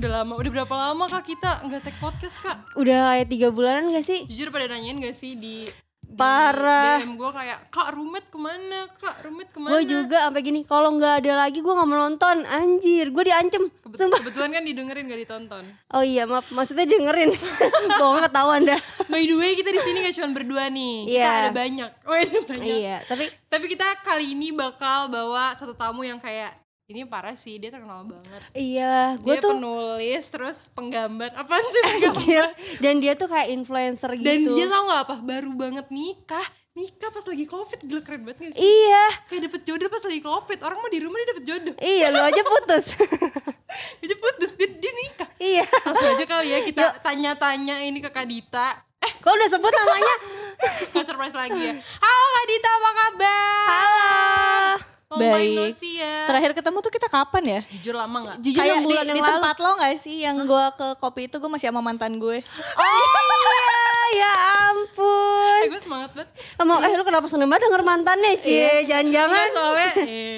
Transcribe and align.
Udah 0.00 0.12
lama. 0.16 0.32
Udah 0.34 0.50
berapa 0.50 0.74
lama 0.74 1.04
kak 1.06 1.24
kita 1.26 1.60
nggak 1.60 1.80
take 1.84 2.00
podcast 2.00 2.40
kak? 2.40 2.56
Udah 2.72 3.12
kayak 3.12 3.28
tiga 3.28 3.52
bulanan 3.52 3.92
gak 3.92 4.00
sih? 4.02 4.24
Jujur 4.24 4.48
pada 4.48 4.64
nanyain 4.66 4.96
gak 4.98 5.12
sih 5.12 5.36
di, 5.36 5.68
Parah. 6.10 6.98
DM 6.98 7.14
gue 7.14 7.30
kayak 7.30 7.68
kak 7.68 7.92
roommate 7.92 8.26
ke 8.26 8.36
mana? 8.36 8.88
Kak 8.96 9.20
roommate 9.22 9.52
ke 9.52 9.58
mana? 9.60 9.70
Gue 9.70 9.84
juga 9.84 10.24
sampai 10.24 10.40
gini, 10.40 10.60
kalau 10.62 10.96
nggak 10.96 11.20
ada 11.20 11.32
lagi 11.38 11.60
gue 11.60 11.68
nggak 11.68 11.84
mau 11.86 12.00
nonton. 12.00 12.36
Anjir, 12.42 13.08
gue 13.08 13.24
diancem. 13.24 13.68
Kebet- 13.70 14.00
Sumpah. 14.00 14.18
kebetulan 14.18 14.50
kan 14.50 14.62
didengerin 14.64 15.04
gak 15.06 15.20
ditonton. 15.20 15.64
Oh 15.92 16.00
iya, 16.00 16.24
maaf, 16.24 16.48
maksudnya 16.48 16.88
dengerin. 16.88 17.30
Bohong 18.00 18.24
ketahuan 18.24 18.64
dah. 18.64 18.80
By 19.06 19.22
the 19.22 19.36
way 19.36 19.52
kita 19.52 19.68
di 19.68 19.80
sini 19.80 20.00
gak 20.02 20.16
cuma 20.16 20.28
berdua 20.32 20.64
nih. 20.66 20.96
Kita 21.06 21.14
Iya. 21.14 21.30
ada 21.38 21.50
banyak. 21.52 21.90
Oh 22.02 22.16
ada 22.16 22.38
banyak. 22.42 22.64
Iya, 22.64 22.96
tapi 23.04 23.24
Tapi 23.46 23.64
kita 23.68 23.84
kali 24.00 24.32
ini 24.32 24.50
bakal 24.50 25.08
bawa 25.08 25.52
satu 25.52 25.72
tamu 25.72 26.02
yang 26.02 26.16
kayak 26.16 26.56
ini 26.90 27.06
parah 27.06 27.38
sih 27.38 27.54
dia 27.62 27.70
terkenal 27.70 28.02
banget. 28.02 28.42
iya, 28.50 29.14
gue 29.14 29.34
tuh 29.38 29.54
penulis 29.54 30.24
terus 30.26 30.66
penggambar 30.74 31.30
apaan 31.38 31.62
sih 31.62 31.82
penggambar? 31.86 32.44
Dan 32.82 32.94
dia 32.98 33.14
tuh 33.14 33.30
kayak 33.30 33.46
influencer 33.54 34.10
gitu. 34.18 34.26
Dan 34.26 34.42
dia 34.42 34.66
tau 34.66 34.90
gak 34.90 35.00
apa 35.06 35.16
baru 35.22 35.54
banget 35.54 35.86
nikah 35.94 36.42
nikah 36.70 37.10
pas 37.10 37.22
lagi 37.26 37.46
covid 37.46 37.78
gila 37.82 38.02
keren 38.02 38.26
banget 38.26 38.38
gak 38.42 38.52
sih? 38.54 38.62
Iya, 38.62 39.04
Kayak 39.30 39.42
dapet 39.46 39.62
jodoh 39.62 39.86
pas 39.86 40.02
lagi 40.02 40.20
covid 40.22 40.58
orang 40.66 40.78
mau 40.82 40.90
di 40.90 40.98
rumah 40.98 41.16
dia 41.18 41.28
dapet 41.30 41.44
jodoh 41.46 41.74
iya 41.78 42.06
lu 42.10 42.18
aja 42.18 42.42
putus. 42.42 42.86
Aja 44.02 44.16
putus 44.18 44.58
dia, 44.58 44.66
dia 44.66 44.90
nikah 44.90 45.30
iya. 45.38 45.62
Langsung 45.86 46.10
aja 46.10 46.24
kali 46.26 46.50
ya 46.50 46.58
kita 46.66 46.90
tanya-tanya 47.06 47.86
ini 47.86 48.02
ke 48.02 48.10
Kak 48.10 48.26
Dita 48.26 48.74
Eh 48.98 49.12
Kau 49.22 49.30
udah 49.30 49.46
sebut 49.46 49.70
namanya? 49.70 50.14
gak 50.98 51.06
surprise 51.06 51.36
lagi 51.38 51.54
ya 51.54 51.74
Halo 51.78 52.26
Kak 52.34 52.46
Dita 52.50 52.70
apa 52.74 52.90
kabar? 52.90 53.66
Halo. 53.70 54.89
Oh 55.10 55.18
my 55.18 55.26
Baik. 55.26 55.74
sih 55.74 55.98
ya 55.98 56.22
Terakhir 56.24 56.54
ketemu 56.54 56.78
tuh 56.78 56.92
kita 56.94 57.10
kapan 57.10 57.42
ya? 57.42 57.60
Jujur 57.74 57.98
lama 57.98 58.30
gak? 58.30 58.36
Jujur 58.38 58.62
Kayak 58.62 58.70
enam 58.72 58.80
di, 58.80 58.86
bulan 58.86 59.04
yang 59.04 59.10
di 59.10 59.20
lalu. 59.20 59.30
tempat 59.34 59.56
lo 59.58 59.70
gak 59.74 59.94
sih 59.98 60.16
yang 60.22 60.36
gue 60.40 60.66
ke 60.78 60.88
kopi 60.96 61.26
itu 61.26 61.36
gue 61.36 61.50
masih 61.50 61.66
sama 61.66 61.82
mantan 61.82 62.14
gue. 62.14 62.38
Oh 62.38 62.94
iya, 62.94 63.82
ya 64.16 64.32
ampun. 64.70 65.58
Eh 65.60 65.68
gue 65.68 65.82
semangat 65.82 66.14
banget 66.14 66.30
Kamu 66.54 66.72
eh 66.78 66.92
lu 66.94 67.02
kenapa 67.02 67.26
seneng 67.26 67.50
banget 67.50 67.66
denger 67.66 67.82
mantannya, 67.82 68.32
Cie? 68.38 68.86
Jangan-jangan. 68.86 69.34
Enggak 69.34 69.46
soalnya 69.50 69.90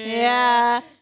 Iya. 0.03 0.49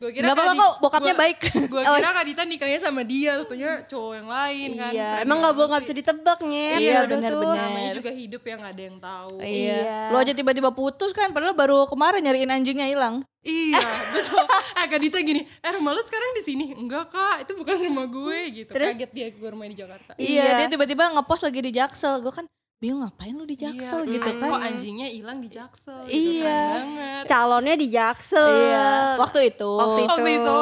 Gue 0.01 0.17
kira 0.17 0.25
Gak 0.25 0.35
apa-apa 0.35 0.55
kok, 0.57 0.75
bokapnya 0.81 1.13
gua- 1.13 1.21
baik. 1.21 1.39
Gue 1.73 1.83
kira 1.85 2.09
Kak 2.11 2.25
Dita 2.25 2.43
nikahnya 2.43 2.81
sama 2.81 3.05
dia 3.05 3.37
Tentunya 3.37 3.85
cowok 3.85 4.13
yang 4.17 4.29
lain 4.29 4.69
kan 4.75 4.93
Iya, 4.97 5.11
emang 5.21 5.39
nggak 5.39 5.53
banget 5.53 5.69
nggak 5.69 5.83
bisa 5.85 5.95
ditebak 5.95 6.39
nyet. 6.43 6.81
Iya, 6.81 6.99
bener-bener. 7.05 7.57
Namanya 7.61 7.91
juga 7.93 8.11
hidup 8.11 8.43
yang 8.43 8.59
gak 8.59 8.73
ada 8.73 8.83
yang 8.83 8.97
tahu 8.99 9.35
Iya. 9.45 9.77
Iya. 9.77 9.97
Lo 10.09 10.17
aja 10.17 10.33
tiba-tiba 10.33 10.71
putus 10.73 11.13
kan, 11.13 11.29
padahal 11.31 11.53
baru 11.53 11.85
kemarin 11.85 12.25
nyariin 12.25 12.49
anjingnya 12.49 12.89
hilang. 12.89 13.21
Iya 13.41 13.77
betul. 14.17 14.41
Eh 14.75 14.87
Kak 14.89 15.01
Dita 15.01 15.19
gini, 15.21 15.45
eh 15.45 15.71
rumah 15.71 15.93
lu 15.93 16.01
sekarang 16.01 16.33
di 16.33 16.43
sini? 16.43 16.65
Enggak 16.73 17.13
kak, 17.13 17.45
itu 17.45 17.53
bukan 17.53 17.77
rumah 17.83 18.07
gue 18.07 18.39
gitu. 18.55 18.71
Terus? 18.73 18.89
Kaget 18.91 19.11
dia 19.13 19.27
gue 19.31 19.49
rumah 19.49 19.67
di 19.67 19.77
Jakarta. 19.77 20.11
Iya, 20.17 20.25
Iya. 20.25 20.49
dia 20.57 20.69
tiba-tiba 20.71 21.13
ngepost 21.13 21.45
lagi 21.45 21.61
di 21.61 21.71
Jaksel. 21.71 22.21
Gue 22.21 22.33
kan 22.33 22.49
bingung 22.81 23.05
ngapain 23.05 23.31
lu 23.31 23.45
di 23.45 23.55
Jaksel 23.55 24.03
Iya, 24.03 24.13
gitu 24.17 24.31
kan. 24.35 24.49
Kok 24.49 24.63
anjingnya 24.65 25.05
hilang 25.07 25.39
di 25.39 25.49
Jaksel? 25.49 26.01
Gitu, 26.03 26.41
Iya. 26.41 26.49
Keren 26.49 26.89
banget. 26.89 27.25
Calonnya 27.29 27.75
di 27.77 27.87
Jaksel. 27.87 28.49
Iya, 28.49 28.89
waktu 29.17 29.39
itu. 29.47 29.71
Waktu 29.71 30.01
itu. 30.01 30.09
Waktu 30.11 30.31
itu. 30.33 30.59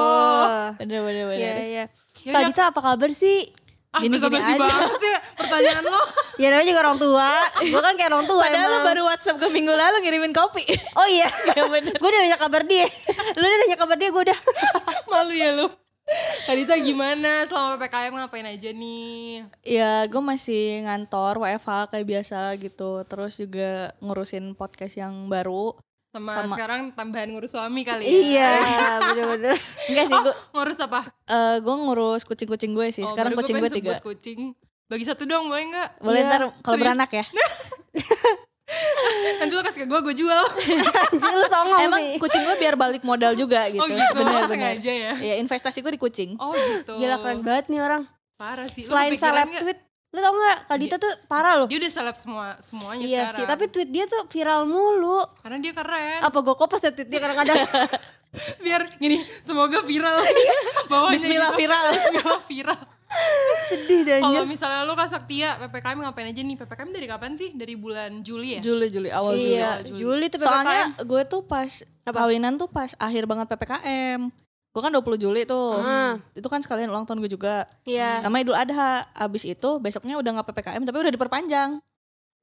Bener 0.76 1.00
bener 1.00 1.24
bener. 1.24 1.38
Iya, 1.38 1.54
iya. 1.64 1.84
Ya 2.20 2.32
Kak 2.32 2.40
udah. 2.40 2.48
Dita 2.50 2.62
apa 2.66 2.80
kabar 2.82 3.10
sih? 3.12 3.46
Ah, 3.88 4.04
Gini-gini 4.04 4.20
basa-basi 4.20 4.52
aja. 4.52 4.60
banget 4.60 5.00
sih 5.00 5.12
pertanyaan 5.34 5.84
lo. 5.86 6.02
Ya 6.38 6.54
namanya 6.54 6.68
juga 6.68 6.80
orang 6.84 6.98
tua. 7.00 7.30
Gue 7.64 7.80
kan 7.80 7.94
kayak 7.94 8.10
orang 8.12 8.22
tua 8.24 8.42
Padahal 8.44 8.62
lu 8.64 8.74
emang. 8.76 8.86
baru 8.86 9.02
WhatsApp 9.06 9.36
gue 9.38 9.50
minggu 9.50 9.72
lalu 9.72 9.96
ngirimin 10.00 10.30
kopi. 10.30 10.62
Oh 10.94 11.02
iya. 11.04 11.26
gue 11.98 12.04
udah 12.04 12.20
nanya 12.20 12.36
kabar 12.36 12.62
dia. 12.62 12.86
Lu 13.32 13.42
udah 13.42 13.58
nanya 13.58 13.74
kabar 13.76 13.96
dia, 13.96 14.08
gue 14.08 14.22
udah. 14.22 14.38
Malu 15.10 15.34
ya 15.34 15.50
lu. 15.52 15.66
Kak 16.08 16.56
Dita 16.56 16.76
gimana 16.78 17.44
selama 17.44 17.76
PPKM 17.76 18.12
ngapain 18.16 18.48
aja 18.48 18.70
nih? 18.72 19.44
ya 19.60 20.08
gue 20.08 20.22
masih 20.24 20.80
ngantor 20.80 21.36
WFH 21.38 21.92
kayak 21.92 22.06
biasa 22.06 22.38
gitu. 22.56 23.04
Terus 23.04 23.36
juga 23.36 23.92
ngurusin 24.00 24.56
podcast 24.56 24.96
yang 24.96 25.28
baru. 25.28 25.76
Sama, 26.08 26.32
Sama. 26.32 26.56
sekarang 26.56 26.80
tambahan 26.96 27.28
ngurus 27.28 27.52
suami 27.52 27.84
kali 27.84 28.08
ya? 28.08 28.08
Iya, 28.08 28.52
bener-bener. 29.04 29.56
Enggak 29.92 30.04
sih, 30.08 30.16
gue 30.16 30.34
Ngurus 30.56 30.78
apa? 30.80 31.00
gue 31.60 31.74
ngurus 31.76 32.24
kucing-kucing 32.24 32.72
gue 32.72 32.88
sih. 32.88 33.04
Oh, 33.04 33.12
Sekarang 33.12 33.36
kucing 33.36 33.60
gue 33.60 33.68
tiga. 33.68 34.00
kucing. 34.00 34.56
Bagi 34.88 35.04
satu 35.04 35.28
dong 35.28 35.52
boleh 35.52 35.68
nggak? 35.68 35.88
Boleh 36.00 36.20
Iya, 36.24 36.28
ntar 36.32 36.42
kalau 36.64 36.76
beranak 36.80 37.12
ya. 37.12 37.24
Nanti 39.38 39.50
lo 39.50 39.62
kasih 39.62 39.80
ke 39.82 39.88
gue, 39.88 40.00
gue 40.02 40.14
jual. 40.18 40.44
Anjing 41.08 41.34
lu 41.34 41.44
songong 41.46 41.80
Emang 41.82 42.00
sih. 42.00 42.16
kucing 42.16 42.42
gue 42.42 42.56
biar 42.58 42.74
balik 42.74 43.02
modal 43.02 43.32
juga 43.32 43.64
gitu. 43.66 43.80
Oh 43.80 43.88
gitu, 43.88 44.12
Bener 44.14 44.28
oh, 44.28 44.34
bener. 44.38 44.48
sengaja 44.48 44.92
ya? 44.92 45.12
Ya 45.16 45.34
investasi 45.36 45.80
gue 45.80 45.90
di 45.90 45.98
kucing. 45.98 46.36
Oh 46.36 46.52
gitu. 46.52 46.92
Gila 46.94 47.16
keren 47.16 47.40
banget 47.40 47.66
nih 47.68 47.80
orang. 47.80 48.02
Parah 48.34 48.66
sih. 48.66 48.82
Selain 48.82 49.10
seleb 49.10 49.48
tweet, 49.48 49.78
lu 50.08 50.18
tau 50.18 50.30
gak? 50.32 50.58
Kak 50.66 50.76
Dita 50.78 50.96
tuh 50.96 51.12
parah 51.26 51.54
loh. 51.56 51.66
Dia 51.66 51.78
udah 51.78 51.90
seleb 51.90 52.14
semua 52.14 52.46
semuanya 52.58 53.02
Iya 53.02 53.20
sekarang. 53.24 53.34
sih, 53.34 53.44
tapi 53.46 53.64
tweet 53.66 53.88
dia 53.88 54.04
tuh 54.04 54.22
viral 54.26 54.62
mulu. 54.62 55.24
karena 55.40 55.58
dia 55.58 55.72
keren. 55.72 56.20
Apa 56.20 56.38
gue 56.38 56.54
kopas 56.54 56.80
ya 56.80 56.90
tweet 56.90 57.08
dia 57.08 57.18
kadang-kadang? 57.18 57.56
Biar 58.64 58.84
gini, 58.94 59.16
semoga 59.40 59.80
viral. 59.80 60.20
Bawahnya 60.86 61.16
Bismillah 61.16 61.50
gitu. 61.50 61.58
viral. 61.58 61.84
Bismillah 61.90 62.40
viral. 62.44 62.80
Sedih 63.68 64.04
dan 64.04 64.20
Kalau 64.20 64.44
misalnya 64.44 64.84
lo 64.84 64.92
Kak 64.92 65.08
Saktia, 65.08 65.56
PPKM 65.64 65.98
ngapain 66.04 66.28
aja 66.28 66.40
nih? 66.44 66.56
PPKM 66.60 66.90
dari 66.92 67.06
kapan 67.08 67.32
sih? 67.36 67.52
Dari 67.56 67.74
bulan 67.74 68.20
Juli 68.20 68.58
ya? 68.58 68.60
Juli 68.60 68.92
Juli 68.92 69.08
awal 69.08 69.36
Juli. 69.36 69.56
Iya, 69.56 69.70
Juli. 69.84 70.00
Juli 70.04 70.26
tuh 70.28 70.38
PPKM. 70.40 70.52
Soalnya 70.52 70.82
gue 71.04 71.22
tuh 71.24 71.42
pas 71.44 71.70
Apa? 72.04 72.16
kawinan 72.24 72.54
tuh 72.60 72.68
pas 72.68 72.90
akhir 73.00 73.24
banget 73.24 73.46
PPKM. 73.48 74.20
Gue 74.68 74.82
kan 74.84 74.92
20 74.92 75.24
Juli 75.24 75.42
tuh. 75.48 75.80
Hmm. 75.80 76.20
Itu 76.36 76.48
kan 76.52 76.60
sekalian 76.60 76.92
ulang 76.92 77.08
tahun 77.08 77.24
gue 77.24 77.32
juga. 77.32 77.64
Iya. 77.88 78.20
Sama 78.22 78.44
Idul 78.44 78.54
Adha. 78.54 79.08
Abis 79.16 79.48
itu 79.48 79.80
besoknya 79.80 80.20
udah 80.20 80.40
gak 80.40 80.52
PPKM 80.52 80.84
tapi 80.84 80.96
udah 81.00 81.12
diperpanjang. 81.12 81.80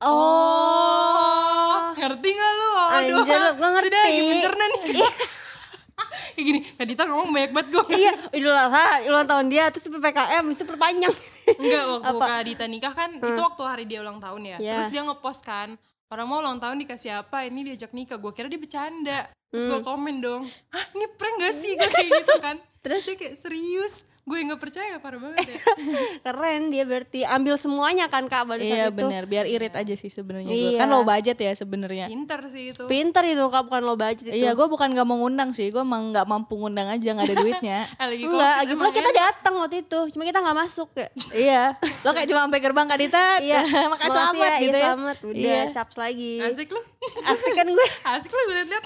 Oh. 0.03 1.87
Ngerti 1.95 2.29
gak 2.35 2.51
lu? 2.59 2.69
Aduh. 2.75 3.23
Anjir, 3.23 3.41
gua 3.55 3.69
ngerti. 3.79 3.87
Sudah 3.87 4.01
lagi 4.03 4.21
mencerna 4.27 4.63
nih. 4.67 4.81
Kayak 6.35 6.45
gini, 6.51 6.59
Kak 6.67 6.85
Dita 6.91 7.03
ngomong 7.07 7.31
banyak 7.31 7.51
banget 7.55 7.67
gue. 7.71 7.85
iya, 7.95 8.11
Idul 8.35 8.51
Adha, 8.51 9.07
ulang 9.07 9.23
tahun 9.23 9.45
dia, 9.47 9.71
terus 9.71 9.87
PPKM, 9.87 10.43
itu 10.51 10.63
perpanjang. 10.67 11.15
Enggak, 11.55 11.83
waktu 11.95 12.11
Apa? 12.11 12.25
Kak 12.27 12.41
Dita 12.43 12.65
nikah 12.67 12.93
kan 12.93 13.09
itu 13.15 13.39
waktu 13.39 13.63
hari 13.63 13.83
dia 13.87 14.03
ulang 14.03 14.19
tahun 14.19 14.41
ya. 14.43 14.57
Iya. 14.59 14.73
Terus 14.75 14.91
dia 14.91 15.01
ngepost 15.07 15.47
kan, 15.47 15.79
orang 16.11 16.27
mau 16.27 16.43
ulang 16.43 16.59
tahun 16.59 16.75
dikasih 16.83 17.23
apa, 17.23 17.47
ini 17.47 17.71
diajak 17.71 17.95
nikah. 17.95 18.19
Gue 18.19 18.35
kira 18.35 18.51
dia 18.51 18.59
bercanda. 18.59 19.31
Terus 19.47 19.71
gue 19.71 19.79
komen 19.87 20.19
dong, 20.19 20.43
hah 20.43 20.85
ini 20.91 21.07
prank 21.15 21.39
gak 21.39 21.55
sih? 21.55 21.79
Gue 21.79 21.87
kayak 21.87 22.09
gitu 22.19 22.35
kan. 22.43 22.59
Terus 22.83 23.07
dia 23.07 23.15
kayak 23.15 23.35
serius. 23.39 24.03
Gue 24.25 24.41
gak 24.41 24.57
percaya, 24.57 24.97
parah 24.97 25.21
banget 25.21 25.45
ya. 25.45 25.57
Keren 26.25 26.73
dia 26.73 26.81
berarti 26.81 27.21
ambil 27.21 27.55
semuanya 27.55 28.09
kan 28.09 28.25
Kak 28.25 28.43
pada 28.43 28.57
Iya 28.57 28.89
saat 28.89 28.91
itu. 28.91 28.97
bener 28.99 29.23
biar 29.25 29.45
irit 29.45 29.69
aja 29.69 29.93
sih 29.93 30.09
sebenarnya 30.09 30.49
gue. 30.49 30.73
Iya. 30.73 30.79
Kan 30.81 30.89
low 30.89 31.05
budget 31.05 31.37
ya 31.37 31.53
sebenarnya. 31.53 32.09
Pinter 32.09 32.41
sih 32.49 32.73
itu. 32.73 32.83
Pinter 32.85 33.21
itu 33.23 33.45
Kak, 33.45 33.63
bukan 33.63 33.81
lo 33.81 33.93
budget 33.93 34.25
itu. 34.27 34.41
Iya 34.41 34.51
gue 34.51 34.65
bukan 34.65 34.87
gak 34.91 35.05
mau 35.05 35.21
ngundang 35.21 35.53
sih. 35.53 35.69
Gue 35.69 35.79
emang 35.79 36.09
gak 36.09 36.25
mampu 36.25 36.57
ngundang 36.57 36.89
aja 36.89 37.05
gak 37.13 37.21
ada 37.23 37.35
duitnya. 37.37 37.79
Lagi 38.01 38.25
Enggak, 38.25 38.33
COVID 38.33 38.57
lagi 38.57 38.73
pula 38.73 38.89
kita 38.91 39.09
ya. 39.09 39.17
datang 39.23 39.53
waktu 39.55 39.77
itu, 39.79 39.99
cuma 40.09 40.23
kita 40.23 40.39
nggak 40.39 40.57
masuk 40.57 40.89
ya. 40.91 41.07
iya. 41.45 41.63
Lo 42.01 42.09
kayak 42.09 42.25
cuma 42.25 42.39
sampai 42.41 42.59
gerbang 42.59 42.85
Kak 42.87 42.97
Dita. 42.97 43.25
Iya, 43.37 43.61
Makasih 43.61 43.85
makasih 43.87 44.09
selamat 44.09 44.33
ya, 44.35 44.53
gitu 44.55 44.65
iya, 44.65 44.73
ya. 44.73 44.85
selamat. 44.87 45.17
Udah, 45.21 45.37
Iya. 45.37 45.61
caps 45.69 45.95
lagi. 45.95 46.33
Asik 46.41 46.69
lu. 46.69 46.81
Asik 47.23 47.53
kan 47.53 47.67
gue. 47.69 47.87
Asik 48.09 48.31
lu 48.31 48.41
gue 48.43 48.55
liat 48.57 48.85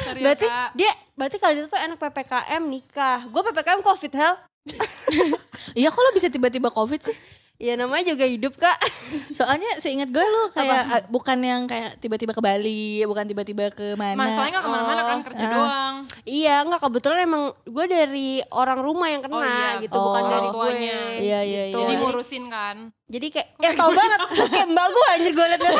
Sorry 0.00 0.20
berarti 0.24 0.46
ya, 0.46 0.56
Kak. 0.56 0.70
dia 0.72 0.92
berarti 1.20 1.36
kalau 1.36 1.52
itu 1.52 1.68
tuh 1.68 1.76
enak 1.76 2.00
PPKM 2.00 2.62
nikah. 2.64 3.28
Gue 3.28 3.44
PPKM 3.44 3.84
Covid 3.84 4.12
hell. 4.16 4.36
Iya 5.76 5.92
kok 5.92 6.02
bisa 6.16 6.32
tiba-tiba 6.32 6.72
covid 6.72 6.98
sih? 6.98 7.16
Ya 7.60 7.76
namanya 7.76 8.08
juga 8.08 8.24
hidup 8.24 8.56
kak. 8.56 8.80
Soalnya 9.36 9.68
seingat 9.76 10.08
gue 10.08 10.24
lo 10.24 10.48
kayak 10.48 10.82
ah, 10.82 11.02
bukan 11.06 11.36
yang 11.38 11.62
kayak 11.64 12.00
tiba-tiba 12.00 12.32
ke 12.32 12.40
Bali, 12.40 13.04
bukan 13.04 13.20
tiba-tiba 13.22 13.68
ke 13.68 13.92
mana. 13.94 14.16
Masalahnya 14.16 14.56
gak 14.56 14.64
ke 14.64 14.70
mana-mana 14.70 15.02
kan 15.04 15.18
kerja 15.22 15.44
doang. 15.46 15.94
iya 16.22 16.62
nggak 16.62 16.80
kebetulan 16.80 17.20
emang 17.22 17.42
gue 17.62 17.84
dari 17.86 18.30
orang 18.48 18.80
rumah 18.80 19.06
yang 19.06 19.20
kena 19.20 19.34
Oh, 19.34 19.44
iya. 19.44 19.70
gitu 19.78 19.92
Oh. 19.92 20.04
bukan 20.08 20.22
dari 20.26 20.48
tuanya. 20.48 20.96
gue. 20.96 21.20
Iya, 21.20 21.40
iya, 21.40 21.40
gitu. 21.44 21.44
iya. 21.44 21.62
Jadi 21.70 21.84
Jadi, 21.84 21.94
ngurusin 22.00 22.44
kan. 22.48 22.76
jadi 23.04 23.26
kayak 23.28 23.48
ya 23.58 23.70
tau 23.74 23.90
banget 23.90 24.20
kayak 24.54 24.68
mbak 24.70 24.86
gue 24.88 25.04
anjir 25.10 25.32
gue 25.34 25.46
liat 25.46 25.62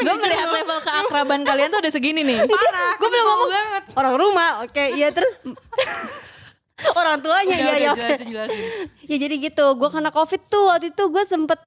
gue 0.00 0.14
melihat 0.16 0.48
level 0.50 0.78
keakraban 0.80 1.40
kalian 1.42 1.68
tuh 1.68 1.78
udah 1.78 1.92
segini 1.92 2.20
nih. 2.22 2.38
Parah, 2.42 2.92
Gue 2.96 3.06
belum 3.06 3.24
ngomong 3.24 3.50
banget. 3.52 3.82
orang 3.94 4.14
rumah. 4.16 4.50
Oke, 4.62 4.84
iya 4.92 5.12
terus 5.12 5.30
orang 6.94 7.18
tuanya 7.18 7.56
Udah, 7.58 7.64
iya 7.64 7.72
udah, 7.72 7.80
ya. 7.82 7.92
jelasin, 7.96 8.28
jelasin. 8.30 8.64
Ya 9.10 9.16
jadi 9.16 9.34
gitu, 9.40 9.64
gue 9.74 9.88
kena 9.88 10.12
covid 10.12 10.42
tuh 10.46 10.68
waktu 10.68 10.92
itu 10.92 11.02
gue 11.08 11.24
sempet 11.24 11.58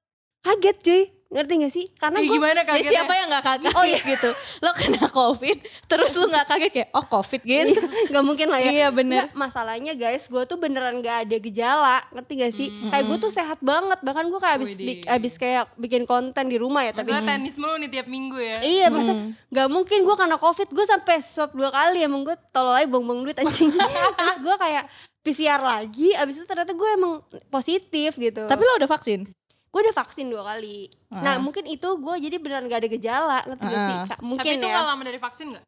kaget 0.45 0.77
cuy, 0.81 1.01
ngerti 1.31 1.53
gak 1.57 1.71
sih? 1.71 1.85
Karena 1.95 2.19
Kayak 2.19 2.27
gue 2.27 2.35
gimana 2.35 2.59
Ya, 2.75 2.83
siapa 2.83 3.13
yang 3.15 3.27
gak 3.31 3.45
kaget 3.47 3.71
Oh, 3.71 3.85
iya. 3.87 3.99
gitu 4.03 4.29
Lo 4.59 4.71
kena 4.75 5.07
covid 5.09 5.57
Terus 5.87 6.11
lu 6.13 6.27
gak 6.27 6.43
kaget 6.45 6.71
kayak 6.71 6.89
Oh 6.91 7.05
covid 7.05 7.41
gitu 7.41 7.79
nggak 8.11 8.23
mungkin 8.23 8.47
lah 8.51 8.59
ya. 8.59 8.71
Iya, 8.71 8.87
bener. 8.91 9.23
Nggak, 9.25 9.39
masalahnya 9.39 9.93
guys, 9.93 10.27
gue 10.27 10.43
tuh 10.43 10.59
beneran 10.59 10.99
gak 10.99 11.23
ada 11.23 11.37
gejala, 11.39 11.97
ngerti 12.11 12.33
gak 12.37 12.51
sih? 12.51 12.67
Kayak 12.85 13.03
gue 13.07 13.17
tuh 13.17 13.31
sehat 13.31 13.59
banget, 13.61 13.99
bahkan 14.01 14.27
gue 14.27 14.35
kayak 14.37 14.55
abis, 14.59 14.71
bik- 14.75 15.07
abis 15.07 15.33
kayak 15.35 15.71
bikin 15.75 16.03
konten 16.03 16.45
di 16.45 16.59
rumah 16.59 16.83
ya. 16.83 16.91
Tapi 16.91 17.09
Masalah 17.09 17.29
tenis 17.31 17.55
mulu 17.55 17.75
nih 17.79 17.89
tiap 17.89 18.07
minggu 18.07 18.37
ya. 18.37 18.57
Iya, 18.59 18.85
masa 18.89 19.11
gak 19.47 19.67
mungkin 19.67 20.03
gue 20.03 20.15
kena 20.15 20.35
covid, 20.35 20.67
gue 20.67 20.85
sampai 20.85 21.23
swab 21.23 21.51
dua 21.51 21.71
kali 21.71 22.03
emang 22.03 22.21
gue 22.21 22.35
tolol 22.51 22.75
aja 22.75 22.85
bong-bong 22.85 23.23
duit 23.23 23.39
anjing. 23.39 23.71
Terus 24.19 24.37
gue 24.37 24.55
kayak 24.57 24.83
PCR 25.21 25.61
lagi 25.61 26.11
abis 26.13 26.41
itu 26.41 26.45
ternyata 26.45 26.73
gue 26.73 26.89
emang 26.91 27.21
positif 27.47 28.17
gitu 28.17 28.41
Tapi 28.43 28.61
lo 28.61 28.73
udah 28.75 28.89
vaksin? 28.89 29.29
Gue 29.71 29.79
udah 29.81 29.95
vaksin 29.95 30.27
dua 30.27 30.43
kali 30.45 30.91
nah 31.09 31.35
mungkin 31.37 31.63
itu 31.65 31.87
gue 31.87 32.15
jadi 32.19 32.35
beneran 32.37 32.67
gak 32.67 32.79
ada 32.81 32.89
gejala 32.89 33.39
ngerti 33.45 33.65
gak 33.65 33.79
sih. 33.81 33.95
Kak? 34.05 34.19
Tapi 34.19 34.27
mungkin 34.27 34.51
itu 34.53 34.67
ya 34.67 34.73
gak 34.73 34.85
lama 34.85 35.01
dari 35.01 35.17
vaksin 35.17 35.47
gak? 35.51 35.63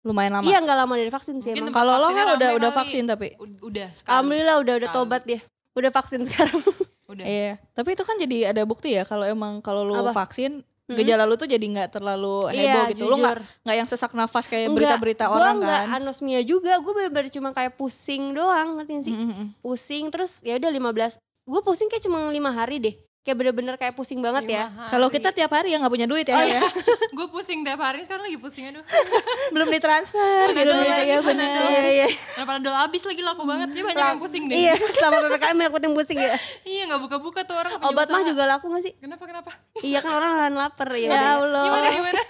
Lumayan 0.00 0.32
lama. 0.32 0.44
iya 0.44 0.58
nggak 0.58 0.78
lama 0.78 0.94
dari 0.96 1.08
vaksin 1.08 1.34
sih 1.38 1.52
Mungkin 1.52 1.70
Kalau 1.70 1.94
lo 1.94 2.08
kan 2.08 2.26
udah 2.34 2.50
udah 2.56 2.70
vaksin 2.72 3.04
tapi. 3.04 3.36
Udah 3.60 3.92
sekali 3.92 4.10
alhamdulillah 4.10 4.56
udah 4.58 4.74
udah 4.80 4.88
tobat 4.90 5.22
dia 5.22 5.40
udah 5.70 5.90
vaksin 5.90 6.24
sekarang 6.24 6.56
Udah 7.10 7.24
Iya. 7.26 7.58
Tapi 7.70 7.92
itu 7.92 8.02
kan 8.02 8.16
jadi 8.16 8.38
ada 8.48 8.62
bukti 8.62 8.90
ya 8.90 9.02
kalau 9.02 9.22
emang 9.22 9.60
kalau 9.60 9.82
lo 9.82 10.00
Apa? 10.00 10.24
vaksin 10.24 10.64
gejala 10.88 11.22
lu 11.22 11.34
tuh 11.34 11.46
jadi 11.46 11.60
nggak 11.60 11.90
terlalu 11.92 12.50
Iya, 12.50 12.58
heboh 12.72 12.82
gitu. 12.88 13.02
Lo 13.04 13.14
nggak 13.14 13.36
jujur. 13.36 13.62
nggak 13.62 13.76
yang 13.76 13.86
sesak 13.86 14.10
nafas 14.10 14.46
kayak 14.46 14.70
berita-berita 14.70 15.24
gua 15.24 15.36
orang 15.36 15.56
nggak 15.60 15.82
kan. 15.84 15.96
anosmia 16.00 16.40
juga 16.42 16.74
gue 16.76 16.90
bener-bener 16.90 17.28
cuma 17.28 17.50
kayak 17.50 17.74
pusing 17.74 18.32
doang 18.32 18.74
ngerti 18.74 18.92
gak 18.92 19.04
sih 19.04 19.12
Mm, 19.12 19.22
mm, 19.22 19.34
mm. 19.36 19.48
pusing 19.60 20.04
terus 20.08 20.40
ya 20.40 20.56
udah 20.56 20.70
15 20.72 21.22
gue 21.50 21.60
pusing 21.66 21.90
kayak 21.90 22.06
cuma 22.06 22.30
lima 22.30 22.54
hari 22.54 22.78
deh. 22.78 22.94
Kayak 23.20 23.36
bener-bener 23.36 23.74
kayak 23.76 23.92
pusing 23.92 24.24
banget 24.24 24.48
ya. 24.48 24.72
Kalau 24.88 25.12
kita 25.12 25.28
tiap 25.28 25.52
hari 25.52 25.74
ya 25.74 25.82
nggak 25.82 25.92
punya 25.92 26.08
duit 26.08 26.24
ya, 26.24 26.40
ya. 26.40 26.64
gue 27.18 27.26
pusing 27.28 27.60
tiap 27.60 27.76
hari 27.76 28.00
sekarang 28.00 28.24
lagi 28.24 28.40
pusing 28.40 28.72
aduh. 28.72 28.80
Belum 29.52 29.68
ditransfer 29.68 30.56
gitu. 30.56 30.72
ya, 30.72 30.98
ya 31.04 31.18
benar. 31.20 31.68
iya 31.68 31.90
iya. 31.92 32.06
Panadol 32.40 32.72
habis 32.72 33.04
lagi 33.04 33.20
laku 33.20 33.44
banget. 33.44 33.76
Ya 33.76 33.82
banyak 33.84 34.06
yang 34.16 34.20
pusing 34.22 34.48
deh. 34.48 34.56
iya 34.56 34.74
selama 34.96 35.28
ppkm 35.28 35.58
yang 35.58 35.72
penting 35.74 35.92
pusing 35.92 36.16
ya. 36.16 36.32
Iya 36.64 36.82
nggak 36.88 37.00
buka-buka 37.04 37.40
tuh 37.44 37.60
orang 37.60 37.76
obat 37.84 38.08
mah 38.08 38.24
juga 38.24 38.48
laku 38.48 38.72
gak 38.72 38.82
sih? 38.88 38.92
Kenapa 38.96 39.28
kenapa? 39.28 39.50
Iya 39.84 40.00
kan 40.00 40.12
orang 40.16 40.30
nahan 40.40 40.54
lapar 40.56 40.88
ya, 40.96 41.12
Ya. 41.12 41.20
Allah. 41.36 41.64
gimana 41.66 41.88
gimana 41.92 42.22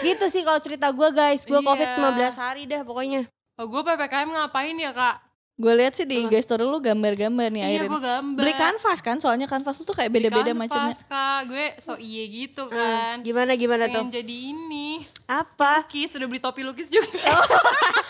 gitu 0.00 0.26
sih 0.28 0.42
kalau 0.44 0.60
cerita 0.60 0.92
gue 0.92 1.08
guys. 1.12 1.44
Gue 1.44 1.60
Iya. 1.60 1.64
covid 1.64 1.88
15 1.96 2.36
hari 2.36 2.62
dah 2.68 2.84
pokoknya. 2.84 3.24
Oh 3.56 3.66
gue 3.66 3.80
ppkm 3.80 4.28
ngapain 4.30 4.76
ya 4.76 4.92
kak 4.92 5.16
Gue 5.58 5.74
lihat 5.74 5.90
sih 5.98 6.06
di 6.06 6.22
IG 6.22 6.38
story 6.46 6.62
lu 6.62 6.78
gambar-gambar 6.78 7.50
nih 7.50 7.62
iya 7.66 7.82
gue 7.82 7.98
gambar. 7.98 8.38
Beli 8.38 8.54
kanvas 8.54 9.02
kan, 9.02 9.18
soalnya 9.18 9.50
kanvas 9.50 9.82
tuh 9.82 9.90
kayak 9.90 10.14
beda-beda 10.14 10.54
kanvas, 10.54 10.70
macamnya. 10.70 10.94
kak. 11.10 11.40
Gue 11.50 11.66
so 11.82 11.98
iye 11.98 12.30
gitu 12.30 12.70
kan. 12.70 13.18
Gimana 13.26 13.58
gimana 13.58 13.90
tuh? 13.90 14.06
pengen 14.06 14.22
jadi 14.22 14.54
ini. 14.54 15.02
Apa? 15.26 15.82
Lukis. 15.82 16.14
Udah 16.14 16.26
beli 16.30 16.38
topi 16.38 16.62
lukis 16.62 16.94
juga. 16.94 17.10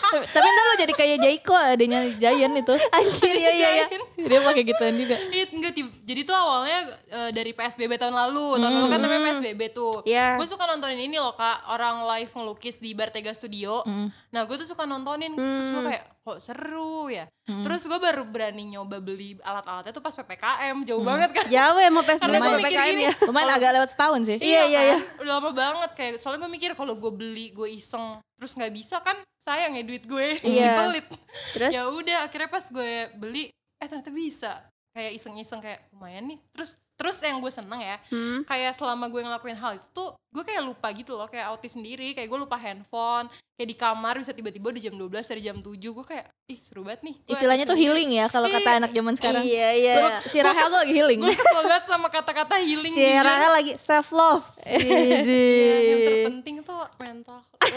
Tapi 0.09 0.45
ntar 0.45 0.65
lu 0.69 0.75
jadi 0.77 0.93
kayak 0.93 1.17
Jaiko 1.25 1.57
adanya 1.57 2.05
Giant 2.21 2.53
itu. 2.53 2.75
anjir 3.01 3.35
ya 3.41 3.49
ya 3.49 3.69
ya 3.81 3.85
Dia 4.13 4.39
pakai 4.45 4.63
gituan 4.69 4.93
juga. 4.93 5.17
Iya, 5.29 5.45
enggak 5.49 5.73
jadi 6.05 6.21
tuh 6.25 6.37
awalnya 6.37 6.79
eh, 7.09 7.29
dari 7.33 7.57
PSBB 7.57 7.97
tahun 7.97 8.13
lalu. 8.13 8.61
Tahun 8.61 8.73
lalu 8.77 8.85
kan 8.93 8.99
namanya 9.01 9.21
PSBB 9.33 9.61
tuh. 9.73 10.05
Iya. 10.05 10.37
gue 10.37 10.45
suka 10.45 10.69
nontonin 10.69 11.01
ini 11.01 11.17
loh 11.17 11.33
kak. 11.33 11.65
Orang 11.65 12.05
live 12.05 12.29
ngelukis 12.29 12.77
di 12.77 12.93
Bartega 12.93 13.33
Studio. 13.33 13.81
Nah 14.29 14.41
gue 14.45 14.55
tuh 14.61 14.69
suka 14.69 14.85
nontonin. 14.85 15.33
Terus 15.33 15.73
gue 15.73 15.81
kayak 15.81 16.03
kok 16.19 16.37
seru 16.37 17.07
ya 17.07 17.25
terus 17.47 17.87
gue 17.87 17.95
baru 17.95 18.27
berani 18.27 18.75
nyoba 18.75 18.99
beli 18.99 19.39
alat-alatnya 19.39 19.89
tuh 19.89 20.03
pas 20.03 20.11
ppkm 20.11 20.83
jauh 20.83 20.99
banget 21.01 21.31
kan 21.31 21.45
jauh 21.47 21.79
ya 21.79 21.89
mau 21.89 22.03
karena 22.03 22.19
PSBB 22.19 22.35
gue 22.37 22.51
mikir 22.59 22.69
PPKM 22.69 22.89
gini 22.91 23.03
ya 23.07 23.13
Lumayan 23.25 23.49
agak 23.55 23.71
lewat 23.73 23.89
setahun 23.89 24.21
sih. 24.27 24.37
Iya, 24.37 24.61
iya, 24.67 24.81
iya. 24.83 24.97
kan? 24.99 25.23
udah 25.23 25.33
lama 25.39 25.51
banget 25.55 25.91
kayak 25.95 26.13
soalnya 26.19 26.45
gue 26.45 26.51
mikir 26.51 26.71
kalau 26.75 26.93
gue 26.93 27.11
beli 27.11 27.55
gue 27.55 27.71
iseng 27.71 28.19
terus 28.35 28.53
nggak 28.53 28.73
bisa 28.75 28.99
kan 28.99 29.15
sayang 29.39 29.73
ya 29.79 29.83
duit 29.87 30.03
gue 30.03 30.27
Iya. 30.43 30.85
pelit 30.85 31.07
Terus? 31.55 31.71
ya 31.71 31.81
udah 31.87 32.27
akhirnya 32.27 32.49
pas 32.51 32.65
gue 32.67 32.91
beli 33.15 33.43
eh 33.79 33.87
ternyata 33.87 34.11
bisa 34.11 34.51
kayak 34.91 35.15
iseng-iseng 35.15 35.63
kayak 35.63 35.87
lumayan 35.95 36.27
nih 36.27 36.39
terus 36.51 36.75
terus 36.99 37.15
yang 37.19 37.39
gue 37.39 37.47
seneng 37.49 37.79
ya 37.79 37.95
Hmm. 38.07 38.43
kayak 38.43 38.75
selama 38.75 39.07
gue 39.07 39.21
ngelakuin 39.21 39.55
hal 39.55 39.71
itu 39.73 39.87
tuh 39.89 40.11
gue 40.29 40.43
kayak 40.43 40.61
lupa 40.61 40.91
gitu 40.91 41.15
loh 41.15 41.25
kayak 41.25 41.49
autis 41.49 41.71
sendiri. 41.71 42.11
Kayak 42.11 42.27
gue 42.27 42.39
lupa 42.39 42.53
handphone 42.53 43.25
kayak 43.55 43.65
di 43.65 43.75
kamar 43.75 44.15
bisa 44.15 44.29
tiba-tiba 44.29 44.69
di 44.69 44.81
jam 44.81 44.93
12 44.93 45.09
dari 45.25 45.41
jam 45.41 45.57
7 45.57 45.65
gue 45.73 46.05
kayak 46.05 46.25
ih 46.45 46.59
seru 46.59 46.83
banget 46.83 47.01
nih. 47.01 47.15
Gua 47.17 47.31
Istilahnya 47.31 47.63
tuh 47.63 47.73
sendiri. 47.73 47.95
healing 47.95 48.09
ya 48.13 48.25
kalau 48.27 48.47
kata 48.47 48.69
anak 48.77 48.91
zaman 48.91 49.13
sekarang. 49.15 49.43
iya 49.43 49.69
iya. 49.73 49.93
Lu, 49.97 50.07
si 50.21 50.37
Rahel 50.39 50.67
tuh 50.67 50.79
lagi 50.79 50.93
healing. 50.93 51.19
gue 51.19 51.33
kesel 51.33 51.61
banget 51.61 51.85
sama 51.87 52.07
kata-kata 52.09 52.55
healing 52.59 52.91
si. 52.91 53.01
Rahel 53.01 53.51
lagi 53.53 53.73
self 53.75 54.11
love 54.11 54.43
Iya, 54.61 55.77
yang 55.81 55.99
terpenting 56.03 56.55
tuh 56.61 56.77
mental. 56.97 57.39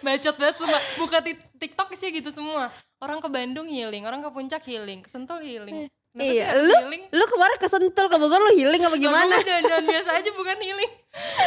Bacot 0.00 0.34
banget 0.34 0.56
sumpah 0.56 0.82
buka 0.96 1.18
ti- 1.20 1.44
tiktok 1.58 1.92
sih 1.92 2.08
gitu 2.10 2.30
semua. 2.30 2.70
Orang 2.98 3.18
ke 3.18 3.28
Bandung 3.28 3.66
healing 3.66 4.02
orang 4.02 4.20
ke 4.20 4.28
puncak 4.28 4.62
healing 4.62 5.00
ke 5.00 5.08
Sentul 5.08 5.40
healing 5.40 5.88
Kenapa 6.10 6.26
iya 6.26 6.46
lu 6.56 6.74
healing 6.74 7.02
lu 7.08 7.24
kemarin 7.24 7.56
ke 7.56 7.66
Sentul 7.66 8.06
ke 8.06 8.16
Bogor 8.16 8.40
lu 8.40 8.52
healing 8.52 8.82
apa 8.82 8.96
Gimana? 8.96 9.30
gimana 9.30 9.36
jalan-jalan 9.40 9.84
biasa 9.86 10.10
aja 10.12 10.30
bukan 10.32 10.58
healing 10.58 10.90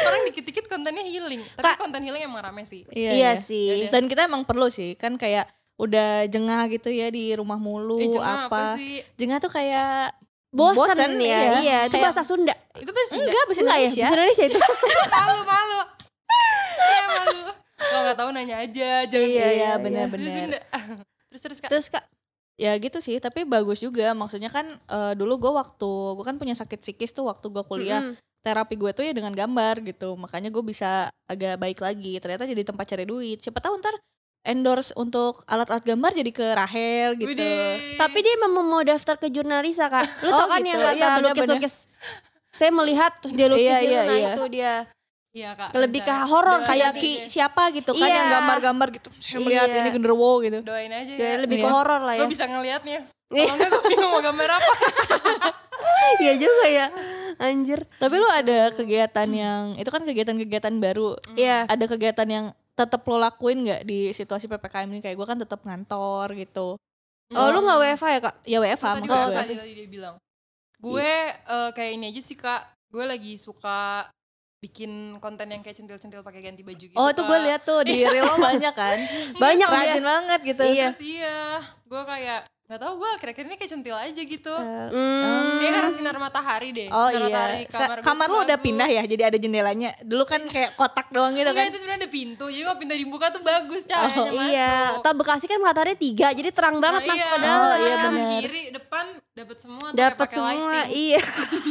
orang 0.02 0.22
dikit-dikit 0.26 0.66
kontennya 0.66 1.04
healing 1.04 1.44
tapi 1.52 1.64
Kak. 1.66 1.76
konten 1.78 2.00
healing 2.00 2.24
emang 2.24 2.40
rame 2.42 2.64
sih 2.64 2.88
iya 2.90 3.36
sih 3.36 3.88
Dan 3.88 4.08
kita 4.08 4.24
emang 4.24 4.42
perlu 4.42 4.68
sih, 4.68 4.96
kan 4.96 5.16
kayak 5.16 5.46
udah 5.76 6.24
jengah 6.26 6.64
gitu 6.70 6.88
ya 6.88 7.08
di 7.08 7.34
rumah 7.34 7.58
mulu 7.58 7.98
Eh, 7.98 8.08
jengah 8.08 8.46
apa. 8.46 8.48
apa 8.48 8.78
sih? 8.78 9.04
Jengah 9.16 9.38
tuh 9.38 9.50
kayak 9.50 10.16
bosan, 10.50 10.96
bosen, 10.96 11.12
ya 11.18 11.26
iya. 11.26 11.52
iya 11.60 11.78
itu 11.84 11.98
Kayak- 11.98 12.06
bahasa 12.08 12.22
Sunda 12.24 12.56
itu 12.74 12.88
pas 12.88 13.04
sudah 13.06 13.20
enggak 13.22 13.44
bahasa 13.44 13.60
enggak 13.60 13.74
ya 13.74 13.82
Indonesia. 13.84 14.00
bahasa 14.02 14.16
Indonesia 14.16 14.44
itu 14.46 14.58
malu 15.18 15.38
malu 15.44 15.80
ya 16.80 17.04
malu 17.10 17.40
kalau 17.76 18.02
nggak 18.02 18.16
tahu 18.16 18.30
nanya 18.32 18.56
aja 18.60 18.92
jangan 19.04 19.28
Iya, 19.28 19.44
Iya, 19.44 19.48
iya, 19.52 19.72
benar-benar. 19.76 20.30
Sunda. 20.32 20.60
terus 21.30 21.42
terus 21.42 21.58
kak 21.60 21.70
terus 21.70 21.88
kak 21.90 22.06
Ya 22.56 22.78
gitu 22.78 22.98
sih, 22.98 23.18
tapi 23.18 23.44
bagus 23.44 23.80
juga. 23.80 24.14
Maksudnya 24.14 24.48
kan 24.48 24.66
eh, 24.70 25.14
dulu 25.14 25.38
gue 25.40 25.52
waktu 25.52 25.90
gue 26.14 26.26
kan 26.26 26.38
punya 26.38 26.54
sakit 26.54 26.80
psikis 26.80 27.12
tuh 27.12 27.26
waktu 27.26 27.48
gue 27.48 27.64
kuliah. 27.64 28.02
Mm-mm. 28.02 28.16
Terapi 28.44 28.76
gue 28.76 28.92
tuh 28.92 29.04
ya 29.04 29.12
dengan 29.12 29.32
gambar 29.32 29.82
gitu. 29.82 30.14
Makanya 30.16 30.50
gue 30.50 30.62
bisa 30.62 31.08
agak 31.26 31.56
baik 31.58 31.80
lagi. 31.80 32.20
Ternyata 32.20 32.44
jadi 32.44 32.62
tempat 32.62 32.86
cari 32.86 33.04
duit. 33.04 33.40
Siapa 33.40 33.58
tahu 33.58 33.80
ntar 33.80 33.96
endorse 34.44 34.92
untuk 34.94 35.40
alat-alat 35.48 35.82
gambar 35.82 36.12
jadi 36.14 36.28
ke 36.30 36.44
Rahel 36.52 37.16
gitu. 37.16 37.32
Widih. 37.32 37.96
tapi 37.96 38.20
dia 38.20 38.36
memang 38.36 38.68
mau 38.68 38.84
daftar 38.84 39.16
ke 39.16 39.32
jurnalisa 39.32 39.88
kak 39.88 40.04
lu 40.20 40.28
Oh, 40.28 40.36
tau 40.36 40.48
kan 40.52 40.60
gitu. 40.60 40.68
yang 40.68 40.80
Iya, 40.84 40.88
kata 40.92 41.00
benar-benar. 41.00 41.32
lukis-lukis 41.32 41.76
saya 42.52 42.70
melihat 42.70 43.12
terus 43.24 43.34
dia 43.34 43.48
lukis 43.48 43.64
Iya, 43.64 43.78
gitu, 43.80 43.88
iya, 43.88 44.02
nah 44.04 44.18
iya. 44.20 44.32
itu 44.36 44.44
dia 44.52 44.72
Iya 45.34 45.58
kak. 45.58 45.74
Lebih 45.74 46.06
ke 46.06 46.14
horor 46.30 46.62
Doain 46.62 46.70
Kayak 46.70 46.94
Ki 46.94 47.26
siapa 47.26 47.74
gitu 47.74 47.98
kan 47.98 48.06
Iya. 48.06 48.16
yang 48.16 48.28
gambar-gambar 48.38 48.88
gitu. 48.94 49.10
Saya 49.18 49.42
melihat 49.42 49.66
Iya. 49.66 49.82
ini 49.82 49.90
genderuwo 49.90 50.32
gitu. 50.46 50.62
Doain 50.62 50.94
aja 50.94 51.10
dia 51.10 51.26
ya. 51.26 51.42
lebih 51.42 51.58
Iya. 51.58 51.66
ke 51.66 51.70
horor 51.74 52.02
lah 52.06 52.14
ya 52.14 52.22
Gue 52.22 52.30
bisa 52.30 52.46
ngelihatnya. 52.46 53.00
Iya. 53.34 53.46
Kalau 53.50 53.56
enggak 53.58 53.70
gue 53.74 53.82
bingung 53.90 54.12
mau 54.14 54.22
gambar 54.22 54.50
apa. 54.54 54.74
iya 56.22 56.34
juga 56.38 56.66
ya 56.70 56.86
anjir 57.42 57.82
Tapi 57.98 58.16
lu 58.16 58.30
ada 58.30 58.70
kegiatan 58.70 59.26
yang 59.28 59.62
itu 59.74 59.90
kan 59.90 60.06
kegiatan-kegiatan 60.06 60.74
baru. 60.78 61.18
iya 61.34 61.66
Ada 61.66 61.86
kegiatan 61.90 62.30
yang 62.30 62.46
tetap 62.74 63.02
lo 63.04 63.18
lakuin 63.18 63.66
nggak 63.66 63.82
di 63.84 64.14
situasi 64.14 64.46
ppkm 64.46 64.86
ini 64.88 65.02
kayak 65.02 65.18
gue 65.18 65.28
kan 65.28 65.38
tetap 65.38 65.62
ngantor 65.62 66.30
gitu. 66.34 66.78
oh 67.34 67.48
lu 67.50 67.60
nggak 67.60 67.80
WFH 67.82 68.06
ya 68.08 68.20
kak 68.22 68.36
Ya 68.46 68.58
WFH 68.62 68.86
tadi, 68.88 69.02
maksud 69.02 69.18
oh, 69.18 69.26
gue. 69.26 69.38
tadi, 69.42 69.54
tadi 69.58 69.72
dia 69.74 69.88
bilang. 69.90 70.16
Gue 70.78 71.10
eh, 71.34 71.70
kayak 71.74 71.92
ini 71.92 72.14
aja 72.14 72.22
sih 72.22 72.38
kak. 72.38 72.62
Gue 72.94 73.10
lagi 73.10 73.42
suka 73.42 74.06
bikin 74.64 75.20
konten 75.20 75.52
yang 75.52 75.60
kayak 75.60 75.76
centil-centil 75.76 76.24
pakai 76.24 76.40
ganti 76.40 76.64
baju 76.64 76.86
gitu. 76.88 76.96
Oh 76.96 77.12
itu 77.12 77.20
gue 77.20 77.40
lihat 77.52 77.68
tuh 77.68 77.84
di 77.84 78.08
reel 78.08 78.32
banyak 78.48 78.72
kan. 78.72 78.98
Banyak 79.36 79.68
Rajin 79.68 80.00
dia. 80.00 80.08
banget 80.08 80.40
gitu. 80.48 80.64
Iya. 80.64 80.88
Terus 80.96 81.04
iya, 81.04 81.40
gue 81.84 82.02
kayak 82.08 82.40
nggak 82.74 82.82
tahu 82.82 82.94
gue 82.98 83.10
akhir-akhir 83.14 83.44
ini 83.44 83.56
kayak 83.56 83.70
centil 83.70 83.94
aja 83.94 84.18
gitu. 84.20 84.50
Eh, 84.52 84.90
Hmm. 84.90 85.22
Kayaknya 85.56 85.74
karena 85.76 85.92
sinar 85.92 86.16
matahari 86.18 86.70
deh. 86.72 86.88
Oh 86.88 87.06
sinar 87.06 87.22
matahari 87.24 87.54
iya. 87.54 87.62
di 87.62 87.66
Kamar, 87.70 87.98
kamar, 88.02 88.28
lu 88.28 88.38
udah 88.42 88.58
pindah 88.58 88.90
ya, 88.90 89.04
jadi 89.04 89.24
ada 89.26 89.38
jendelanya. 89.38 89.94
Dulu 90.00 90.24
kan 90.24 90.42
kayak 90.44 90.74
kotak 90.74 91.08
doang 91.08 91.32
gitu 91.32 91.46
Enggak 91.46 91.60
kan. 91.60 91.70
itu 91.70 91.78
sebenarnya 91.78 92.02
ada 92.02 92.10
pintu, 92.10 92.46
jadi 92.48 92.64
kalau 92.64 92.78
pintu 92.78 92.94
dibuka 92.96 93.26
tuh 93.30 93.42
bagus 93.42 93.82
cahayanya 93.84 94.32
masuk. 94.32 94.50
iya 94.50 94.74
tau 95.00 95.14
Bekasi 95.14 95.46
kan 95.46 95.60
matahari 95.60 95.94
tiga 95.94 96.28
jadi 96.30 96.50
terang 96.50 96.78
banget 96.78 97.02
Nah, 97.02 97.10
masuk 97.10 97.22
iya. 97.22 97.30
ke 97.30 97.38
dalam 97.40 97.62
Oh, 97.64 97.76
iya, 97.78 97.96
bener. 98.04 98.42
Kiri, 98.42 98.64
depan 98.72 99.06
dapat 99.32 99.58
semua. 99.60 99.88
dapat 99.94 100.28
semua 100.28 100.50
lighting. 100.50 100.90
iya 100.92 101.22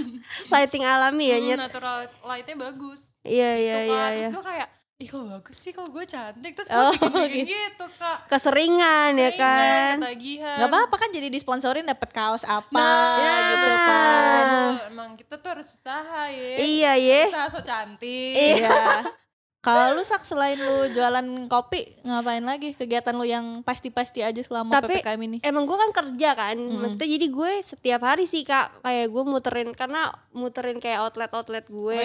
lighting 0.53 0.83
alami 0.85 1.27
ya 1.27 1.39
Hmm, 1.39 1.59
natural 1.59 1.97
lightnya 2.23 2.57
bagus. 2.57 3.01
iya 3.23 3.51
iya 3.55 3.75
Tuh, 3.75 3.83
iya 3.83 3.93
Kak. 3.93 4.09
iya 4.09 4.15
Terus 4.15 4.31
gue 4.31 4.45
kayak, 4.45 4.69
ih 5.03 5.09
kok 5.09 5.19
bagus 5.21 5.59
sih 5.59 5.71
kalau 5.71 5.91
gue 5.91 6.05
cantik. 6.05 6.55
Terus 6.55 6.69
gue 6.69 6.79
Oh, 6.79 6.95
bikin, 6.95 7.43
bikin 7.43 7.47
gitu 7.49 7.87
kak. 7.93 8.19
keseringan 8.27 9.11
ya 9.13 9.29
Seringan, 9.29 9.37
kan 9.37 9.95
Ketagihan. 10.01 10.57
Gak 10.57 10.69
apa-apa 10.69 10.97
kan 10.97 11.09
jadi 11.11 11.29
disponsorin 11.29 11.83
dapet 11.85 12.11
kaos 12.11 12.45
apa 12.45 12.71
Nah, 12.73 13.39
gitu 13.49 13.71
kan. 13.81 14.45
Emang 14.87 15.11
kita 15.15 15.35
tuh 15.37 15.51
harus 15.51 15.69
usaha 15.69 16.23
ya. 16.27 16.55
iya 16.57 16.93
ya 16.95 17.23
Usaha 17.27 17.47
so 17.49 17.61
cantik. 17.61 18.63
Iya. 18.63 18.71
Kalau 19.63 19.95
lu 19.95 20.03
sak 20.03 20.27
selain 20.27 20.59
lu 20.59 20.91
jualan 20.91 21.23
kopi, 21.47 21.87
ngapain 22.03 22.43
lagi 22.43 22.75
kegiatan 22.75 23.15
lu 23.15 23.23
yang 23.23 23.63
pasti-pasti 23.63 24.19
aja 24.19 24.43
selama 24.43 24.75
Tapi- 24.75 24.99
PPKM 24.99 25.23
ini? 25.23 25.39
emang 25.39 25.71
gue 25.71 25.79
kan 25.79 25.91
kerja 25.95 26.35
kan 26.35 26.59
maksudnya 26.59 27.07
jadi 27.09 27.27
gue 27.31 27.51
setiap 27.63 28.03
hari 28.03 28.27
sih 28.27 28.43
kak 28.43 28.83
kayak 28.83 29.07
gue 29.07 29.23
muterin 29.23 29.71
karena 29.71 30.11
muterin 30.35 30.83
kayak 30.83 31.07
outlet 31.07 31.31
outlet 31.31 31.63
gue 31.65 31.99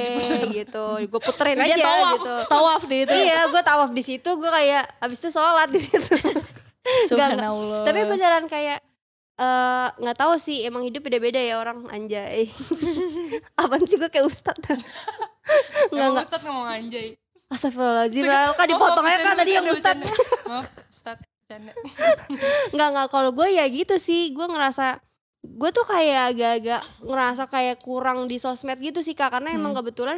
gitu 0.54 0.86
gue 1.02 1.18
puterin 1.20 1.58
aja 1.66 1.76
tawaf, 1.76 2.14
gitu 2.14 2.34
tawaf 2.46 2.82
di 2.86 2.98
itu. 3.04 3.16
iya 3.18 3.50
gue 3.50 3.62
tawaf 3.66 3.90
di 3.90 4.04
situ 4.06 4.30
gue 4.30 4.52
kayak 4.54 4.86
abis 5.02 5.18
itu 5.18 5.30
sholat 5.34 5.70
di 5.74 5.82
situ. 5.82 6.14
Subhanallah. 7.10 7.84
tapi 7.84 8.06
beneran 8.06 8.46
kayak 8.46 8.86
eh, 9.36 9.88
nggak 9.98 10.18
tahu 10.18 10.38
sih 10.38 10.62
emang 10.62 10.86
hidup 10.86 11.02
beda-beda 11.02 11.42
ya 11.42 11.58
orang 11.58 11.90
anjay 11.90 12.46
apaan 13.60 13.82
sih 13.84 13.98
gue 13.98 14.14
kayak 14.14 14.30
ustad 14.30 14.54
nggak 14.62 14.78
Emang 15.90 16.12
nggak 16.14 16.28
Ustadz 16.28 16.44
ngomong 16.44 16.68
anjay. 16.68 17.16
Astagfirullahaladzim 17.48 18.24
Maaf, 18.24 18.54
kan 18.54 18.68
dipotong 18.68 19.06
aja 19.06 19.16
maaf, 19.16 19.25
kan 19.25 19.36
tadi 19.38 19.51
yang 19.54 19.66
ustad. 19.68 19.98
Maaf 20.50 20.66
Ustadz. 20.88 21.24
Canda. 21.48 21.72
Nggak 22.75 22.88
nggak 22.92 23.08
kalau 23.08 23.32
gue 23.32 23.48
ya 23.50 23.63
gitu 23.68 23.96
sih 23.96 24.36
gue 24.36 24.44
ngerasa 24.44 25.00
gue 25.48 25.70
tuh 25.72 25.88
kayak 25.88 26.36
agak-agak 26.36 26.82
ngerasa 27.00 27.44
kayak 27.48 27.80
kurang 27.80 28.27
di 28.27 28.36
sosmed 28.36 28.75
gitu 28.77 29.00
sih 29.00 29.16
kak 29.16 29.32
karena 29.32 29.56
emang 29.56 29.72
Hmm. 29.72 29.80
kebetulan 29.80 30.18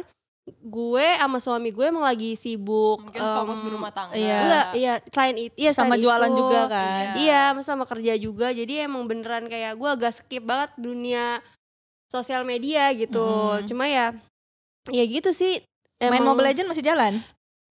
gue 0.50 1.06
sama 1.14 1.38
suami 1.38 1.70
gue 1.70 1.86
emang 1.86 2.02
lagi 2.02 2.34
sibuk 2.34 2.98
Mungkin 2.98 3.22
fokus 3.22 3.62
berumah 3.62 3.94
tangga. 3.94 4.18
iya. 4.18 4.38
enggak 4.42 4.66
iya 4.74 4.94
selain 5.06 5.36
itu 5.38 5.54
iya 5.54 5.70
sama 5.70 5.94
selain 5.94 6.02
jualan 6.02 6.26
itu. 6.26 6.38
juga 6.42 6.60
kan. 6.66 7.06
Iya, 7.14 7.42
sama 7.62 7.84
kerja 7.86 8.12
juga. 8.18 8.48
Jadi 8.50 8.74
emang 8.80 9.06
beneran 9.06 9.46
kayak 9.46 9.78
gue 9.78 9.86
agak 9.88 10.10
skip 10.10 10.42
banget 10.42 10.74
dunia 10.74 11.38
sosial 12.10 12.42
media 12.42 12.90
gitu. 12.90 13.22
Mhm. 13.22 13.70
Cuma 13.70 13.86
ya, 13.86 14.10
ya 14.90 15.04
gitu 15.06 15.30
sih. 15.30 15.62
Main 16.00 16.16
Emang 16.16 16.32
Mobile 16.32 16.48
Legends 16.48 16.70
masih 16.70 16.80
jalan? 16.82 17.12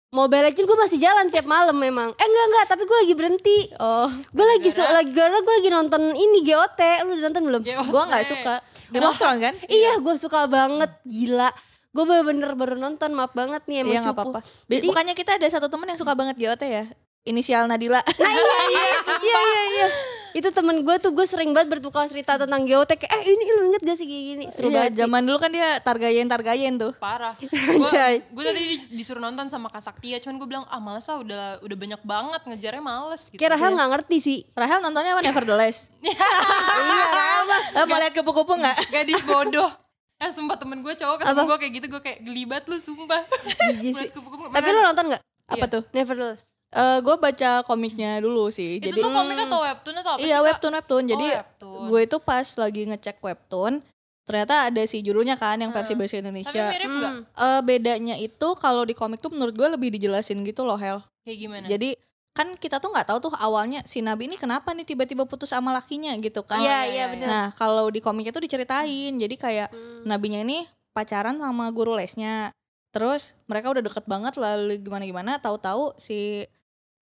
Mobile 0.10 0.42
Legends 0.44 0.66
gue 0.66 0.80
masih 0.80 0.98
jalan 0.98 1.26
tiap 1.28 1.46
malam 1.46 1.74
memang. 1.74 2.10
Eh 2.12 2.24
enggak 2.24 2.46
enggak, 2.46 2.66
tapi 2.68 2.84
gue 2.84 2.98
lagi 3.00 3.14
berhenti. 3.14 3.58
Oh, 3.76 4.10
Gue 4.30 4.46
lagi 4.48 4.70
su- 4.70 4.82
Gara-gara? 4.82 4.98
lagi 5.00 5.12
karena 5.12 5.38
gue 5.40 5.54
lagi 5.56 5.70
nonton 5.70 6.02
ini 6.12 6.40
GOT. 6.44 6.82
Lu 7.00 7.12
udah 7.12 7.24
nonton 7.26 7.44
belum? 7.44 7.62
Gua 7.88 8.04
nggak 8.06 8.24
suka. 8.24 8.56
Game 8.90 9.06
of 9.06 9.18
Thrones 9.18 9.38
kan? 9.40 9.54
Iya, 9.64 9.98
gue 9.98 10.16
suka 10.16 10.46
banget. 10.46 10.90
Gila. 11.04 11.50
Gue 11.90 12.04
bener-bener 12.06 12.54
baru 12.54 12.76
nonton, 12.76 13.10
maaf 13.12 13.34
banget 13.34 13.66
nih 13.66 13.82
emang 13.82 13.98
Iya 13.98 14.02
apa-apa. 14.08 14.46
Bi- 14.66 14.78
Jadi- 14.78 14.88
Bukannya 14.88 15.14
kita 15.14 15.32
ada 15.36 15.46
satu 15.46 15.66
temen 15.68 15.86
yang 15.86 15.98
suka 15.98 16.14
banget 16.14 16.38
GOT 16.38 16.64
ya? 16.64 16.86
Inisial 17.22 17.66
Nadila. 17.66 18.00
Nah, 18.00 18.32
iya, 18.32 18.64
iya, 18.66 18.84
iya, 19.22 19.38
iya, 19.38 19.64
iya. 19.76 19.88
Itu 20.30 20.54
temen 20.54 20.82
gue 20.82 20.96
tuh 20.98 21.10
gue 21.10 21.26
sering 21.26 21.52
banget 21.52 21.74
bertukar 21.74 22.06
cerita 22.06 22.38
tentang 22.38 22.62
kayak 22.64 22.86
eh 23.02 23.24
ini 23.26 23.44
lu 23.50 23.62
inget 23.68 23.82
gak 23.82 23.98
sih 23.98 24.06
kayak 24.06 24.24
gini 24.30 24.46
seru 24.48 24.70
Iya, 24.70 24.76
banget 24.80 24.94
zaman 24.96 25.22
dulu 25.26 25.38
kan 25.38 25.50
dia 25.50 25.82
targayen 25.82 26.30
targayen 26.30 26.78
tuh. 26.78 26.94
parah 26.96 27.34
gue 28.30 28.44
tadi 28.46 28.62
dis- 28.72 28.94
disuruh 28.94 29.20
nonton 29.20 29.50
sama 29.50 29.68
Kak 29.68 29.82
Saktia 29.82 30.22
cuman 30.22 30.38
gue 30.38 30.48
bilang 30.48 30.66
ah 30.66 30.78
males 30.78 31.04
ah 31.04 31.18
udah 31.18 31.60
udah 31.60 31.76
banyak 31.76 32.02
banget 32.04 32.42
ngejarnya 32.46 32.78
males 32.80 33.26
gitu 33.26 33.42
Kayak 33.42 33.58
Rahel 33.58 33.72
nggak 33.74 33.90
ngerti 33.92 34.18
sih. 34.22 34.38
Rahel 34.54 34.80
nontonnya 34.80 35.12
apa 35.12 35.22
Nevertheless? 35.24 35.90
iya, 36.06 36.14
Rahel 37.74 37.86
mau 37.86 37.98
lihat 37.98 38.14
kupu-kupu 38.14 38.54
nggak? 38.56 38.78
gadis 38.92 39.22
bodoh 39.24 39.70
eh 40.20 40.30
sumpah 40.30 40.56
temen 40.56 40.80
gue 40.80 40.94
cowok 40.94 41.16
ketemu 41.18 41.42
gue 41.44 41.58
kayak 41.58 41.74
gitu 41.74 41.86
gue 41.90 42.02
kayak 42.02 42.20
gelibat 42.22 42.64
lu 42.66 42.78
sumpah. 42.78 43.24
Tapi 44.52 44.68
lu 44.70 44.80
nonton 44.84 45.06
gak? 45.10 45.24
Apa 45.48 45.58
Iya. 45.58 45.66
tuh? 45.72 45.84
Nevertheless. 45.90 46.52
Eh 46.70 47.00
gue 47.00 47.16
baca 47.16 47.52
komiknya 47.64 48.20
dulu 48.20 48.48
sih. 48.48 48.78
itu 48.78 48.90
Jadi 48.90 49.02
tuh 49.02 49.10
komik 49.10 49.38
atau 49.40 49.60
webtoon 49.60 49.96
atau 49.98 50.12
apa 50.14 50.20
iya 50.20 50.38
sih, 50.38 50.46
webtoon 50.46 50.74
webtoon. 50.76 51.04
Jadi 51.08 51.26
Oh, 51.26 51.34
webtoon. 51.36 51.82
gue 51.88 52.00
itu 52.04 52.18
pas 52.20 52.48
lagi 52.56 52.82
ngecek 52.86 53.18
webtoon, 53.20 53.74
ternyata 54.24 54.70
ada 54.70 54.82
si 54.84 55.02
judulnya 55.02 55.34
kan 55.34 55.58
yang 55.58 55.72
versi 55.72 55.94
bahasa 55.94 56.16
tapi 56.16 56.22
Indonesia. 56.24 56.64
mirip 56.70 56.90
nggak 56.92 57.14
Hmm. 57.16 57.26
Eh 57.50 57.62
bedanya 57.64 58.16
itu 58.16 58.48
kalau 58.56 58.84
di 58.84 58.94
komik 58.94 59.18
tuh 59.18 59.30
menurut 59.30 59.52
gue 59.52 59.66
lebih 59.68 59.90
dijelasin 59.92 60.38
gitu 60.44 60.62
loh 60.62 60.78
Hel. 60.78 61.02
kayak 61.20 61.38
gimana 61.40 61.66
Jadi 61.66 61.98
kan 62.32 62.54
kita 62.54 62.78
tuh 62.78 62.90
nggak 62.90 63.08
tahu 63.08 63.20
tuh 63.20 63.34
awalnya 63.36 63.82
si 63.84 64.00
Nabi 64.00 64.26
ini 64.26 64.38
kenapa 64.38 64.72
nih 64.72 64.86
tiba-tiba 64.86 65.26
putus 65.26 65.50
sama 65.50 65.70
lakinya 65.72 66.14
gitu 66.16 66.40
kan. 66.42 66.58
Iya, 66.58 66.70
iya, 66.70 66.78
iya 66.86 66.94
iya. 66.94 67.06
benar. 67.10 67.28
Nah 67.28 67.46
kalau 67.52 67.90
di 67.90 67.98
komiknya 67.98 68.30
tuh 68.30 68.42
diceritain, 68.42 69.12
jadi 69.12 69.36
kayak 69.36 69.68
Hmm. 69.70 70.06
nabinya 70.06 70.40
ini 70.40 70.64
pacaran 70.92 71.36
sama 71.36 71.66
guru 71.70 71.94
lesnya. 71.94 72.54
Terus 72.90 73.34
mereka 73.46 73.70
udah 73.70 73.82
deket 73.84 74.06
banget 74.06 74.34
lalu 74.36 74.78
gimana 74.78 75.04
gimana, 75.04 75.32
tahu-tahu 75.36 75.94
si 75.96 76.46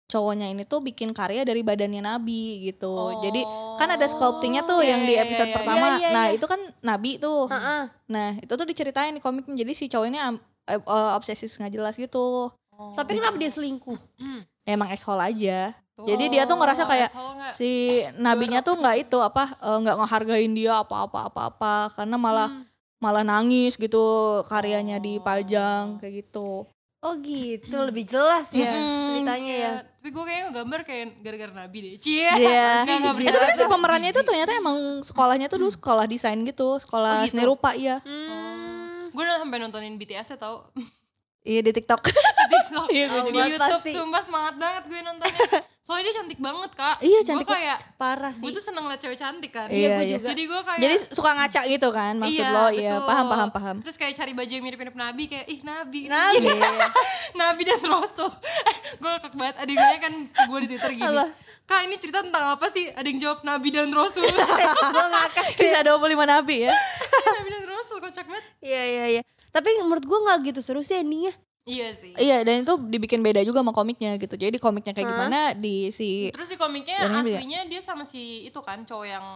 cowoknya 0.07 0.47
ini 0.47 0.63
tuh 0.63 0.79
bikin 0.79 1.11
karya 1.11 1.43
dari 1.43 1.61
badannya 1.61 1.99
nabi 1.99 2.63
gitu. 2.65 3.19
Jadi 3.21 3.43
kan 3.77 3.91
ada 3.91 4.07
sculptingnya 4.07 4.63
tuh 4.63 4.81
Iya, 4.81 4.91
yang 4.95 5.01
di 5.03 5.15
iya, 5.19 5.23
episode 5.27 5.51
iya, 5.51 5.53
iya. 5.53 5.57
pertama. 5.59 5.87
Iya, 5.87 5.99
iya, 5.99 6.09
nah 6.15 6.25
iya. 6.31 6.35
itu 6.39 6.47
kan 6.47 6.61
nabi 6.81 7.11
tuh. 7.19 7.51
Heeh. 7.51 7.83
Nah 8.09 8.29
itu 8.39 8.53
tuh 8.55 8.67
diceritain 8.67 9.13
di 9.13 9.21
komiknya. 9.21 9.55
Jadi 9.59 9.73
si 9.75 9.85
cowok 9.91 10.07
ini 10.07 10.19
am- 10.19 10.43
eh, 10.67 10.79
eh, 10.79 11.11
obsesi 11.15 11.47
nggak 11.47 11.73
jelas 11.75 11.95
gitu. 11.99 12.49
Oh. 12.51 12.93
Tapi 12.95 13.19
kenapa 13.19 13.35
dia 13.37 13.51
selingkuh? 13.51 13.99
Hmm. 14.19 14.41
Emang 14.63 14.91
asshole 14.91 15.23
aja. 15.23 15.75
Tuh. 15.97 16.05
Jadi 16.07 16.29
dia 16.29 16.45
tuh 16.45 16.61
ngerasa 16.61 16.85
Oh, 16.85 16.89
kayak 16.93 17.09
si 17.49 17.99
nabinya 18.15 18.61
tuh 18.61 18.77
nggak 18.77 19.09
itu 19.09 19.19
apa 19.19 19.49
eh, 19.59 19.77
nggak 19.81 19.97
ngehargain 19.97 20.53
dia 20.53 20.85
apa-apa 20.85 21.33
apa-apa 21.33 21.89
karena 21.97 22.15
malah 22.15 22.51
Hmm. 22.53 22.63
malah 22.97 23.25
nangis 23.25 23.75
gitu 23.75 23.99
karyanya 24.47 25.01
Oh. 25.01 25.03
dipajang 25.03 25.99
kayak 25.99 26.15
gitu. 26.23 26.69
Oh 27.07 27.15
gitu, 27.17 27.77
lebih 27.81 28.03
jelas 28.03 28.51
ya 28.51 28.67
ceritanya 29.07 29.47
ya. 29.49 29.55
Iya, 29.55 29.73
tapi 29.87 30.09
gue 30.11 30.25
kayaknya 30.25 30.47
gambar 30.53 30.81
kayak 30.83 31.05
gara-gara 31.21 31.53
nabi 31.57 31.79
deh 31.79 31.93
cie 31.97 32.27
Iya. 32.27 32.83
Nggak 32.83 33.15
Eh, 33.17 33.31
tapi 33.31 33.45
kan 33.45 33.55
si 33.55 33.65
pemerannya 33.65 34.11
itu 34.11 34.23
ternyata 34.23 34.51
emang 34.53 34.77
sekolahnya 35.01 35.47
tuh 35.47 35.59
dulu 35.59 35.71
sekolah 35.71 36.05
desain 36.05 36.39
gitu, 36.41 36.69
sekolah 36.77 37.11
Oh, 37.13 37.23
gitu? 37.23 37.33
seni 37.33 37.45
rupa 37.45 37.71
iya. 37.73 38.03
Hmm. 38.03 39.07
gue 39.09 39.23
udah 39.23 39.39
sampai 39.39 39.57
nontonin 39.57 39.95
BTS 39.95 40.35
ya 40.35 40.37
tau 40.37 40.67
Iya 41.47 41.61
di 41.63 41.71
TikTok. 41.73 42.03
TikTok 42.53 42.87
Iya, 42.89 43.07
gue 43.09 43.31
di. 43.31 43.39
YouTube 43.49 43.63
Pasti. 43.79 43.91
sumpah 43.93 44.19
semangat 44.21 44.55
banget 44.57 44.83
gue 44.85 44.99
nontonnya 45.01 45.41
soalnya 45.81 46.05
dia 46.05 46.15
cantik 46.17 46.41
banget 46.41 46.71
kak 46.73 46.97
Iya, 46.99 47.19
cantik 47.23 47.47
gue 47.47 47.55
kayak 47.55 47.79
Parah 47.95 48.33
gue 48.33 48.43
sih. 48.43 48.51
tuh 48.53 48.65
seneng 48.65 48.85
liat 48.85 48.99
cewek 48.99 49.15
cantik 49.15 49.51
kan 49.51 49.69
Iya, 49.69 49.89
gue 49.89 50.03
iya. 50.03 50.17
juga. 50.17 50.27
jadi 50.29 50.43
gue 50.45 50.61
kayak 50.61 50.81
Jadi 50.83 50.95
suka 51.09 51.31
ngaca 51.33 51.61
gitu 51.65 51.89
kan 51.89 52.15
maksud 52.17 52.43
iya, 52.43 52.49
lo, 52.51 52.67
iya 52.69 52.93
betul. 52.93 53.07
paham 53.07 53.27
paham 53.29 53.49
paham. 53.49 53.77
terus 53.81 53.97
kayak 53.97 54.15
cari 54.15 54.33
baju 54.33 54.51
yang 54.51 54.65
mirip-mirip 54.65 54.97
nabi 54.97 55.25
kayak 55.27 55.47
ih 55.47 55.61
nabi 55.63 56.01
Nabi. 56.07 56.43
nabi 57.41 57.63
dan 57.63 57.81
rasul 57.85 58.31
eh 58.67 58.77
gue 58.93 59.09
ngakak 59.09 59.33
banget 59.33 59.57
ada 59.57 59.71
yang 59.71 60.03
kan 60.03 60.15
gue 60.27 60.59
di 60.59 60.69
twitter 60.69 60.91
gini 60.93 61.07
Apa? 61.07 61.25
kak 61.65 61.81
ini 61.83 61.95
cerita 61.97 62.19
tentang 62.21 62.45
apa 62.49 62.67
sih 62.67 62.85
ada 62.89 63.07
yang 63.07 63.19
jawab 63.19 63.39
nabi 63.43 63.69
dan 63.71 63.89
rasul 63.89 64.27
gue 64.95 65.07
ngakak. 65.07 65.47
Bisa 65.55 65.81
25 65.83 66.03
nabi 66.25 66.57
ya. 66.67 66.75
nabi 67.29 67.49
dan 67.49 67.65
rasul 67.65 67.97
kocak 67.99 68.27
banget 68.27 68.45
Iya 68.59 68.83
iya 68.85 69.05
iya. 69.09 69.23
Tapi 69.57 69.69
menurut 69.81 70.05
gue 70.05 70.19
nggak 70.21 70.39
gitu 70.47 70.61
seru 70.61 70.81
sih 70.81 71.01
endingnya. 71.01 71.33
iya 71.65 71.91
sih 71.91 72.13
Iya 72.15 72.45
dan 72.45 72.63
itu 72.63 72.77
dibikin 72.79 73.19
beda 73.19 73.41
juga 73.41 73.59
sama 73.59 73.73
komiknya 73.73 74.15
gitu. 74.17 74.37
Jadi 74.37 74.55
di 74.55 74.61
komiknya 74.61 74.93
kayak 74.93 75.03
Hah? 75.03 75.13
gimana 75.17 75.41
di 75.51 75.89
si 75.89 76.29
terus 76.29 76.47
di 76.47 76.55
komiknya 76.55 76.95
beda. 77.03 77.41
aslinya 77.41 77.61
dia 77.65 77.81
sama 77.81 78.05
si 78.05 78.45
itu 78.45 78.61
kan 78.61 78.85
cowok 78.85 79.07
yang 79.09 79.27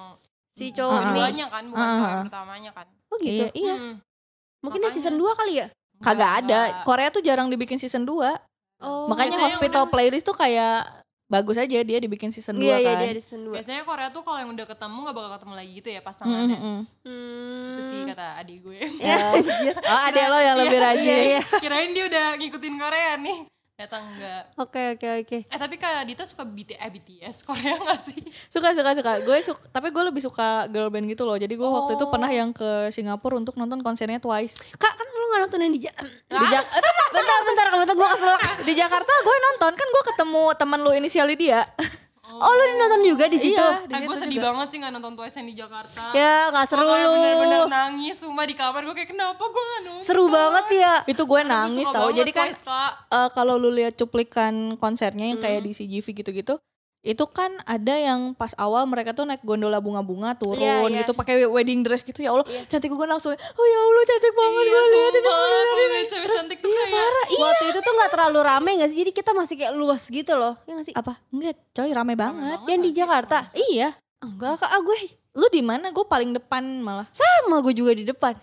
Si 0.50 0.71
cowok 0.71 0.95
ini. 0.95 1.07
keduanya 1.09 1.47
kan 1.49 1.65
bukan 1.67 1.81
Ah, 1.81 1.89
cowok 1.89 1.99
ah. 1.99 2.11
yang 2.12 2.25
pertamanya 2.29 2.71
kan 2.71 2.87
Oh 3.09 3.17
gitu. 3.19 3.43
Iya, 3.43 3.49
iya. 3.53 3.75
Hmm. 3.75 3.95
Mungkin 4.61 4.79
dia 4.79 4.87
Makanya. 4.87 5.03
season 5.03 5.15
2 5.17 5.35
kali 5.35 5.53
ya? 5.57 5.67
kagak 5.99 6.31
ada. 6.39 6.61
Korea 6.83 7.09
tuh 7.09 7.21
jarang 7.21 7.49
dibikin 7.49 7.77
season 7.77 8.05
2. 8.05 8.15
Oh. 8.79 9.09
Makanya 9.09 9.35
biasanya 9.35 9.47
Hospital 9.50 9.83
udah- 9.83 9.91
Playlist 9.91 10.23
tuh 10.23 10.33
kayak 10.33 10.87
bagus 11.31 11.57
aja 11.57 11.79
dia 11.79 11.97
dibikin 11.97 12.29
season 12.29 12.55
2 12.55 12.61
Iya 12.61 12.77
iya 12.77 12.91
kan. 12.91 13.01
dia 13.01 13.13
di 13.13 13.23
season 13.23 13.47
2. 13.47 13.55
biasanya 13.55 13.83
Korea 13.83 14.11
tuh 14.11 14.21
kalau 14.21 14.37
yang 14.37 14.51
udah 14.51 14.67
ketemu 14.67 14.99
gak 15.01 15.15
bakal 15.15 15.31
ketemu 15.33 15.55
lagi 15.55 15.71
gitu 15.73 15.89
ya 15.89 16.01
Mm, 16.01 16.05
pasangannya 16.05 16.59
mm, 16.59 16.67
mm. 16.67 16.83
Hmm. 17.01 17.71
itu 17.71 17.83
sih 17.85 18.01
kata 18.05 18.27
adik 18.37 18.59
gue 18.61 18.79
Ya, 19.01 19.17
anjir. 19.31 19.75
Oh 19.79 20.01
adek 20.05 20.27
lo 20.27 20.39
yang 20.39 20.57
lebih 20.59 20.77
Iya, 20.77 20.85
rajin. 20.85 21.19
iya. 21.25 21.41
kirain 21.57 21.91
dia 21.91 22.05
udah 22.05 22.27
ngikutin 22.37 22.75
Korea 22.77 23.15
nih 23.17 23.39
ternyata 23.73 23.97
enggak 23.99 24.43
Oke 24.59 24.83
oke 24.93 25.09
oke. 25.19 25.39
eh 25.47 25.57
tapi 25.57 25.75
kak 25.75 26.05
Dita 26.05 26.21
suka 26.23 26.45
BT, 26.45 26.75
eh, 26.75 26.91
BTS 26.91 27.37
Korea 27.43 27.81
gak 27.81 28.01
sih 28.03 28.21
Suka 28.47 28.75
suka 28.75 28.93
suka. 28.93 29.13
Gue 29.21 29.41
suka 29.41 29.63
tapi 29.71 29.89
gue 29.89 30.03
lebih 30.05 30.21
suka 30.21 30.67
girl 30.67 30.91
band 30.91 31.07
gitu 31.07 31.23
loh. 31.23 31.33
Jadi 31.35 31.55
gue 31.55 31.65
waktu 31.65 31.95
itu 31.95 32.03
Oh. 32.03 32.11
pernah 32.11 32.29
yang 32.29 32.51
ke 32.51 32.69
Singapura 32.91 33.39
untuk 33.39 33.55
nonton 33.55 33.81
konsernya 33.81 34.19
Twice. 34.19 34.61
Kak 34.75 34.93
kan 34.93 35.09
gak 35.31 35.41
nonton 35.41 35.61
yang 35.61 35.73
di 35.73 35.81
Jakarta? 35.81 36.11
Di, 36.33 36.47
Jak- 36.47 36.69
bentar 37.11 37.39
bentar 37.43 37.67
bentar 37.73 37.95
gue 37.95 38.09
kesel. 38.09 38.37
di 38.63 38.73
Jakarta 38.75 39.13
gue 39.21 39.37
nonton 39.45 39.73
kan 39.73 39.89
gue 39.89 40.03
ketemu 40.07 40.43
teman 40.55 40.79
lu 40.79 40.91
inisialnya 40.93 41.37
dia. 41.37 41.61
Oh 42.33 42.47
lu 42.49 42.65
nonton 42.75 43.03
juga 43.05 43.27
di 43.27 43.37
situ? 43.37 43.59
Iya, 43.59 43.85
di 43.85 43.91
Eh, 43.91 43.99
situ 43.99 44.07
gue 44.07 44.17
sedih 44.17 44.39
juga. 44.39 44.47
banget 44.49 44.67
sih 44.69 44.79
gak 44.79 44.93
nonton 44.93 45.13
Twice 45.13 45.35
yang 45.35 45.47
di 45.47 45.57
Jakarta 45.57 46.03
Ya 46.15 46.37
gak 46.49 46.65
seru 46.65 46.81
Gue 46.81 46.95
kayak 46.95 47.05
lu. 47.05 47.13
bener-bener 47.13 47.61
nangis 47.69 48.17
Sumpah 48.17 48.45
di 48.45 48.55
kamar 48.55 48.81
gue 48.81 48.95
kayak 48.95 49.11
kenapa 49.11 49.43
gue 49.43 49.65
gak 49.67 49.81
nonton 49.83 50.01
Seru 50.01 50.25
banget 50.29 50.67
ya. 50.73 50.95
Itu 51.05 51.23
gue 51.25 51.41
nangis 51.43 51.87
tau. 51.87 52.09
Jadi 52.09 52.31
kan 52.31 52.49
eh, 52.49 53.29
kalau 53.31 53.55
lu 53.57 53.69
lihat 53.69 53.93
cuplikan 53.95 54.55
konsernya 54.77 55.27
yang 55.27 55.39
kayak 55.39 55.61
di 55.61 55.75
CGV 55.75 56.07
gitu-gitu, 56.17 56.55
itu 57.00 57.25
kan 57.26 57.49
ada 57.64 57.97
yang 57.97 58.37
pas 58.37 58.52
awal 58.61 58.85
mereka 58.85 59.16
tuh 59.16 59.25
naik 59.25 59.40
gondola 59.40 59.80
bunga-bunga 59.80 60.37
turun 60.37 60.61
Iya, 60.61 60.85
iya. 60.85 61.00
gitu 61.00 61.16
pakai 61.16 61.49
wedding 61.49 61.80
dress 61.80 62.04
gitu 62.04 62.21
ya 62.21 62.37
Allah 62.37 62.45
cantik 62.69 62.92
gue 62.92 63.09
langsung 63.09 63.33
oh 63.33 63.66
ya 63.66 63.78
Allah 63.80 64.04
cantik 64.04 64.33
banget 64.37 64.62
Iya 64.62 64.69
gue 64.69 64.85
lihat 64.85 65.14
ini 65.80 66.00
cewek 66.07 66.28
cantik 66.28 66.59
tuh 66.61 66.69
kayak 66.69 66.90
parah 66.90 67.26
iya 67.26 67.40
Waktu 67.40 67.64
itu 67.66 67.78
tuh 67.80 67.92
gak 67.97 68.11
terlalu 68.12 68.38
rame 68.45 68.71
gak 68.76 68.90
sih? 68.92 68.99
Jadi 69.00 69.11
kita 69.11 69.30
masih 69.33 69.54
kayak 69.57 69.73
luas 69.73 70.02
gitu 70.04 70.33
loh. 70.37 70.54
Ya 70.64 70.76
gak 70.76 70.87
sih? 70.87 70.95
apa 70.95 71.12
enggak 71.33 71.57
coy 71.73 71.88
rame 71.88 72.14
banget 72.14 72.59
Yang 72.69 72.80
di? 72.85 72.90
Jakarta? 72.92 73.37
iya 73.73 73.88
Enggak 74.21 74.61
kak, 74.61 74.69
ah, 74.69 74.80
gue 74.85 74.99
lu 75.30 75.47
di 75.49 75.62
mana 75.64 75.88
gue 75.88 76.04
paling 76.04 76.37
depan 76.37 76.61
malah 76.85 77.09
sama 77.09 77.62
gue 77.62 77.73
juga 77.73 77.97
di 77.97 78.04
depan. 78.04 78.37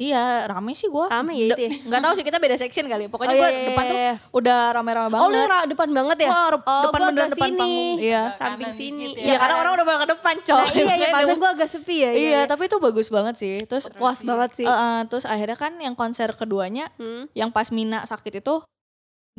Iya 0.00 0.48
rame 0.48 0.72
sih 0.72 0.88
gue 0.88 1.06
Rame 1.06 1.32
ya 1.34 1.46
itu 1.46 1.60
ya? 1.60 1.70
nggak 1.86 2.00
tahu 2.00 2.12
sih 2.12 2.24
kita 2.24 2.38
beda 2.38 2.56
section 2.56 2.86
kali 2.86 3.06
pokoknya 3.06 3.28
Oh, 3.30 3.36
gue 3.36 3.44
iya, 3.44 3.52
iya, 3.54 3.68
depan 3.68 3.84
tuh 3.84 3.96
iya. 3.96 4.12
udah 4.32 4.60
rame-rame 4.72 5.12
Oh 5.14 5.28
lu 5.28 5.36
banget 5.36 5.66
depan 5.68 5.88
banget 5.90 6.16
ya? 6.18 6.28
Re- 6.30 6.64
oh, 6.64 6.82
depan 6.88 7.00
agak 7.06 7.28
depan 7.28 7.36
sini. 7.46 7.58
panggung 7.58 7.96
iya 8.00 8.22
Samping 8.32 8.72
sini. 8.72 9.04
dikit 9.06 9.22
Iya 9.22 9.36
karena 9.36 9.54
orang 9.58 9.72
udah 9.72 9.84
pada 9.84 9.98
ke 9.98 10.08
depan 10.10 10.34
coy 10.40 10.56
Nah, 10.56 10.66
iya, 10.72 10.94
ya 10.96 11.08
pantas 11.10 11.28
dia- 11.28 11.36
gue 11.36 11.50
agak 11.52 11.68
sepi 11.68 11.96
ya. 12.00 12.10
Iya 12.12 12.40
tapi 12.46 12.62
itu 12.64 12.76
bagus 12.78 13.06
banget 13.08 13.34
sih 13.36 13.54
Terus 13.62 13.84
puas 13.92 14.18
banget 14.22 14.50
sih. 14.54 14.64
Eh, 14.64 14.72
eh, 14.72 15.00
terus 15.04 15.24
akhirnya 15.24 15.54
kan 15.54 15.72
yang 15.76 15.92
konser 15.92 16.32
keduanya 16.32 16.88
Hmm, 16.96 17.28
yang 17.32 17.50
pas 17.50 17.68
Mina 17.68 18.02
sakit 18.02 18.40
itu 18.40 18.54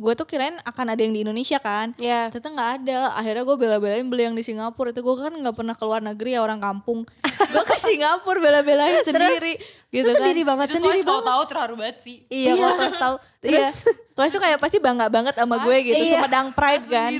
gue 0.02 0.12
tuh 0.18 0.26
kirain 0.26 0.58
akan 0.66 0.86
ada 0.90 1.00
yang 1.00 1.14
di 1.14 1.22
Indonesia 1.22 1.62
kan 1.62 1.94
ya. 1.96 2.26
ternyata 2.26 2.50
nggak 2.50 2.70
ada 2.82 2.98
akhirnya 3.14 3.46
gue 3.46 3.56
bela-belain 3.56 4.06
beli 4.10 4.26
yang 4.26 4.34
di 4.34 4.42
Singapura 4.42 4.90
itu 4.90 4.98
gue 4.98 5.14
kan 5.14 5.30
nggak 5.30 5.54
pernah 5.54 5.78
keluar 5.78 6.02
negeri 6.02 6.34
ya 6.34 6.42
orang 6.42 6.58
kampung 6.58 7.06
gue 7.54 7.62
ke 7.62 7.76
Singapura 7.78 8.42
bela-belain 8.42 8.98
sendiri 9.06 9.54
gitu 9.92 10.08
Lu 10.08 10.16
kan 10.16 10.18
sendiri 10.24 10.42
banget 10.42 10.66
Itu 10.66 10.74
sendiri 10.80 11.00
banget. 11.04 11.28
tahu 11.28 11.42
terharu 11.52 11.74
banget 11.76 11.96
sih. 12.00 12.16
Iya, 12.32 12.56
kalau 12.56 12.76
terus 12.80 12.96
tahu. 12.96 13.14
Iya. 13.44 13.68
Terus 14.16 14.30
tuh 14.34 14.40
kayak 14.40 14.56
pasti 14.56 14.80
bangga 14.80 15.06
banget 15.12 15.36
sama 15.36 15.60
gue 15.60 15.76
gitu. 15.84 16.00
Iya. 16.00 16.10
Sumedang 16.16 16.46
Pride 16.56 16.86
kan. 16.88 17.10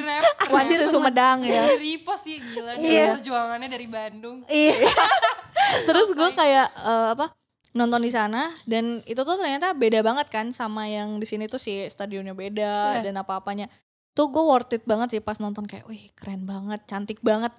itu 0.73 0.87
Sumedang 0.89 1.39
ya. 1.45 1.69
Repost 1.77 2.25
sih 2.25 2.41
gila 2.41 2.73
dia 2.81 2.89
Iya. 2.89 3.07
perjuangannya 3.21 3.69
dari 3.69 3.87
Bandung. 3.93 4.41
iya. 4.49 4.73
Terus 5.89 6.17
gue 6.17 6.31
kayak 6.33 6.67
eh, 6.73 7.07
apa 7.13 7.29
nonton 7.73 8.01
di 8.01 8.13
sana 8.13 8.53
dan 8.65 9.01
itu 9.05 9.17
tuh 9.19 9.37
ternyata 9.37 9.73
beda 9.73 10.01
banget 10.01 10.29
kan 10.29 10.53
sama 10.53 10.85
yang 10.87 11.17
di 11.17 11.25
sini 11.25 11.49
tuh 11.49 11.57
si 11.57 11.85
stadionnya 11.89 12.33
beda 12.33 13.01
Iya. 13.01 13.09
dan 13.09 13.15
apa-apanya. 13.19 13.67
Tuh 14.13 14.29
gue 14.29 14.45
worth 14.45 14.73
it 14.73 14.85
banget 14.85 15.17
sih 15.17 15.21
pas 15.21 15.41
nonton 15.41 15.65
kayak, 15.65 15.89
wih 15.89 16.13
keren 16.13 16.45
banget, 16.45 16.85
cantik 16.85 17.25
banget. 17.25 17.53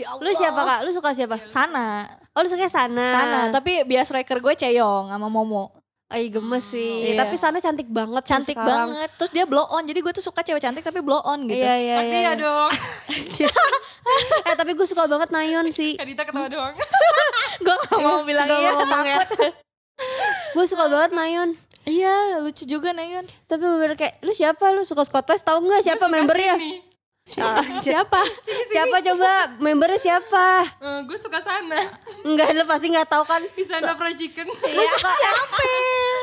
Ya 0.00 0.08
Lu 0.18 0.32
siapa 0.32 0.64
Kak? 0.64 0.78
Lu 0.82 0.90
suka 0.90 1.12
siapa? 1.12 1.36
Sana, 1.46 2.08
Oh, 2.32 2.40
lu 2.40 2.48
suka 2.48 2.64
sana. 2.66 3.06
sana. 3.06 3.40
Tapi 3.52 3.84
bias 3.84 4.08
striker 4.08 4.40
gue 4.40 4.56
Ceyong 4.56 5.08
sama 5.08 5.28
Momo. 5.28 5.68
Ay, 6.06 6.30
gemes 6.30 6.62
sih. 6.70 7.10
Iya. 7.10 7.26
Tapi 7.26 7.34
sana 7.34 7.58
cantik 7.58 7.90
banget 7.90 8.22
sih 8.22 8.30
Cantik 8.38 8.54
sekarang. 8.54 8.94
banget. 8.94 9.10
Terus 9.18 9.30
dia 9.34 9.42
blow 9.42 9.66
on. 9.66 9.82
Jadi 9.82 9.98
gue 9.98 10.12
tuh 10.14 10.22
suka 10.22 10.46
cewek 10.46 10.62
cantik 10.62 10.86
tapi 10.86 11.02
blow 11.02 11.18
on 11.26 11.50
gitu. 11.50 11.58
Iya, 11.58 11.74
iya, 11.82 11.96
Tapi 11.98 12.14
iya. 12.14 12.30
ya 12.30 12.32
dong. 12.38 12.72
eh, 14.46 14.54
tapi 14.54 14.70
gue 14.78 14.86
suka 14.86 15.10
banget 15.10 15.34
Nayon 15.34 15.66
sih. 15.74 15.98
Kadita 15.98 16.22
ketawa 16.22 16.46
doang. 16.46 16.74
gue 17.66 17.74
gak 17.90 17.98
mau 17.98 18.22
bilang 18.22 18.46
Gak 18.46 18.60
iya, 18.62 18.70
mau 18.70 18.86
ngomong 18.86 19.06
ya. 19.06 19.18
Gue 20.54 20.66
suka 20.68 20.86
banget 20.86 21.10
Nayon. 21.16 21.58
Iya, 21.90 22.38
lucu 22.38 22.70
juga 22.70 22.94
Nayon. 22.94 23.26
Tapi 23.50 23.66
bener 23.66 23.98
kayak, 23.98 24.22
lu 24.22 24.30
siapa? 24.30 24.70
Lu 24.78 24.86
suka 24.86 25.02
Scott 25.02 25.26
West 25.26 25.42
tahu 25.42 25.64
nggak 25.64 25.82
siapa 25.82 26.06
membernya? 26.06 26.54
Nih. 26.54 26.85
Ah, 27.36 27.58
Siapa? 27.58 28.22
siapa 28.70 29.02
coba? 29.02 29.58
Membernya 29.58 29.98
siapa? 29.98 30.62
Eh, 30.78 31.00
gue 31.02 31.18
suka 31.18 31.42
sana. 31.42 31.82
Enggak, 32.22 32.54
lu 32.54 32.62
pasti 32.64 32.86
nggak 32.86 33.02
tahu 33.04 33.26
kan? 33.26 33.42
Di 33.50 33.66
sana 33.66 33.92
Fried 33.92 34.14
Chicken. 34.14 34.46
Lu 34.46 34.82
suka 34.88 35.10
siapa? 35.10 35.66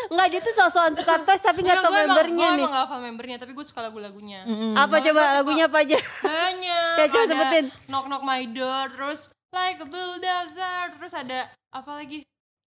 Enggak, 0.10 0.28
dia 0.30 0.40
tuh 0.40 0.56
sosokan 0.56 0.96
suka 0.96 1.20
tes 1.22 1.38
tapi 1.38 1.60
nggak 1.60 1.76
tahu 1.78 1.92
gue 1.92 2.00
emang, 2.00 2.08
membernya 2.10 2.32
gue 2.40 2.56
nih. 2.56 2.64
emang 2.64 2.72
gak 2.72 2.84
hafal 2.88 3.00
membernya, 3.04 3.36
tapi 3.36 3.52
gue 3.52 3.62
suka 3.62 3.84
lagu-lagunya. 3.84 4.48
Apa 4.74 5.04
coba 5.04 5.22
lagunya 5.38 5.68
apa 5.68 5.78
aja? 5.82 6.00
Banyak. 6.24 6.96
Ya, 6.98 7.06
coba 7.06 7.20
Ada 7.20 7.30
sebutin. 7.30 7.66
Knock 7.86 8.06
Knock 8.08 8.24
My 8.24 8.42
Door, 8.48 8.86
terus 8.90 9.20
Like 9.50 9.80
a 9.80 9.86
Bulldozer, 9.86 10.84
terus 10.94 11.14
ada 11.14 11.40
apa 11.70 11.92
lagi? 11.94 12.24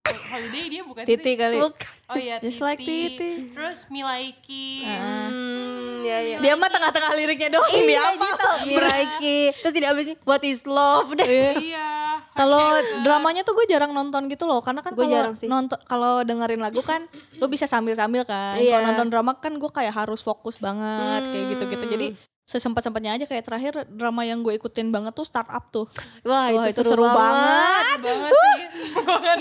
Holiday 0.07 0.65
dia 0.69 0.83
bukan 0.83 1.03
Titi 1.03 1.19
sih? 1.25 1.35
kali. 1.35 1.59
Bukan. 1.59 1.95
Oh 2.07 2.15
iya, 2.15 2.39
Just 2.39 2.59
Titi. 2.59 2.63
like 2.63 2.79
Titi. 2.79 3.31
Terus 3.51 3.79
Milaiki. 3.89 4.87
Hmm, 4.87 5.66
ya 6.07 6.19
ya. 6.23 6.39
Dia 6.39 6.55
mah 6.55 6.71
tengah-tengah 6.71 7.11
liriknya 7.19 7.49
doang 7.59 7.73
ini 7.75 7.93
Iya, 7.99 8.03
apa? 8.07 8.23
dia 8.23 8.35
tahu 8.39 8.55
Miraiki. 8.71 9.39
Terus 9.59 9.75
tidak 9.75 9.89
habis 9.91 10.07
What 10.23 10.43
is 10.47 10.63
love 10.63 11.11
deh. 11.19 11.27
Iya. 11.59 12.23
Kalau 12.37 12.63
Heartbreaker. 12.79 13.03
dramanya 13.03 13.43
tuh 13.43 13.55
gue 13.57 13.67
jarang 13.67 13.91
nonton 13.97 14.29
gitu 14.29 14.45
loh, 14.45 14.61
karena 14.61 14.85
kan 14.85 14.93
kalau 14.93 15.33
nonton 15.33 15.79
kalau 15.89 16.21
dengerin 16.23 16.61
lagu 16.61 16.85
kan, 16.85 17.09
lu 17.41 17.47
bisa 17.49 17.65
sambil-sambil 17.65 18.23
kan. 18.29 18.61
Iya. 18.61 18.79
Kalau 18.79 18.83
nonton 18.93 19.07
drama 19.11 19.33
kan 19.41 19.57
gue 19.57 19.71
kayak 19.73 19.93
harus 19.97 20.21
fokus 20.21 20.61
banget 20.61 21.27
kayak 21.27 21.45
gitu-gitu. 21.57 21.85
Hmm. 21.89 21.93
Jadi 21.97 22.07
sesempat-sempatnya 22.47 23.19
aja 23.19 23.25
kayak 23.27 23.43
terakhir 23.43 23.73
drama 23.91 24.23
yang 24.23 24.39
gue 24.47 24.55
ikutin 24.55 24.95
banget 24.95 25.13
tuh 25.19 25.27
startup 25.27 25.67
tuh. 25.75 25.91
Wah, 26.23 26.55
Wah, 26.55 26.71
itu, 26.71 26.79
itu 26.79 26.83
seru, 26.87 27.03
seru 27.03 27.07
banget. 27.11 27.83
Seru 27.83 28.03
banget 28.07 28.33
sih. 28.33 28.59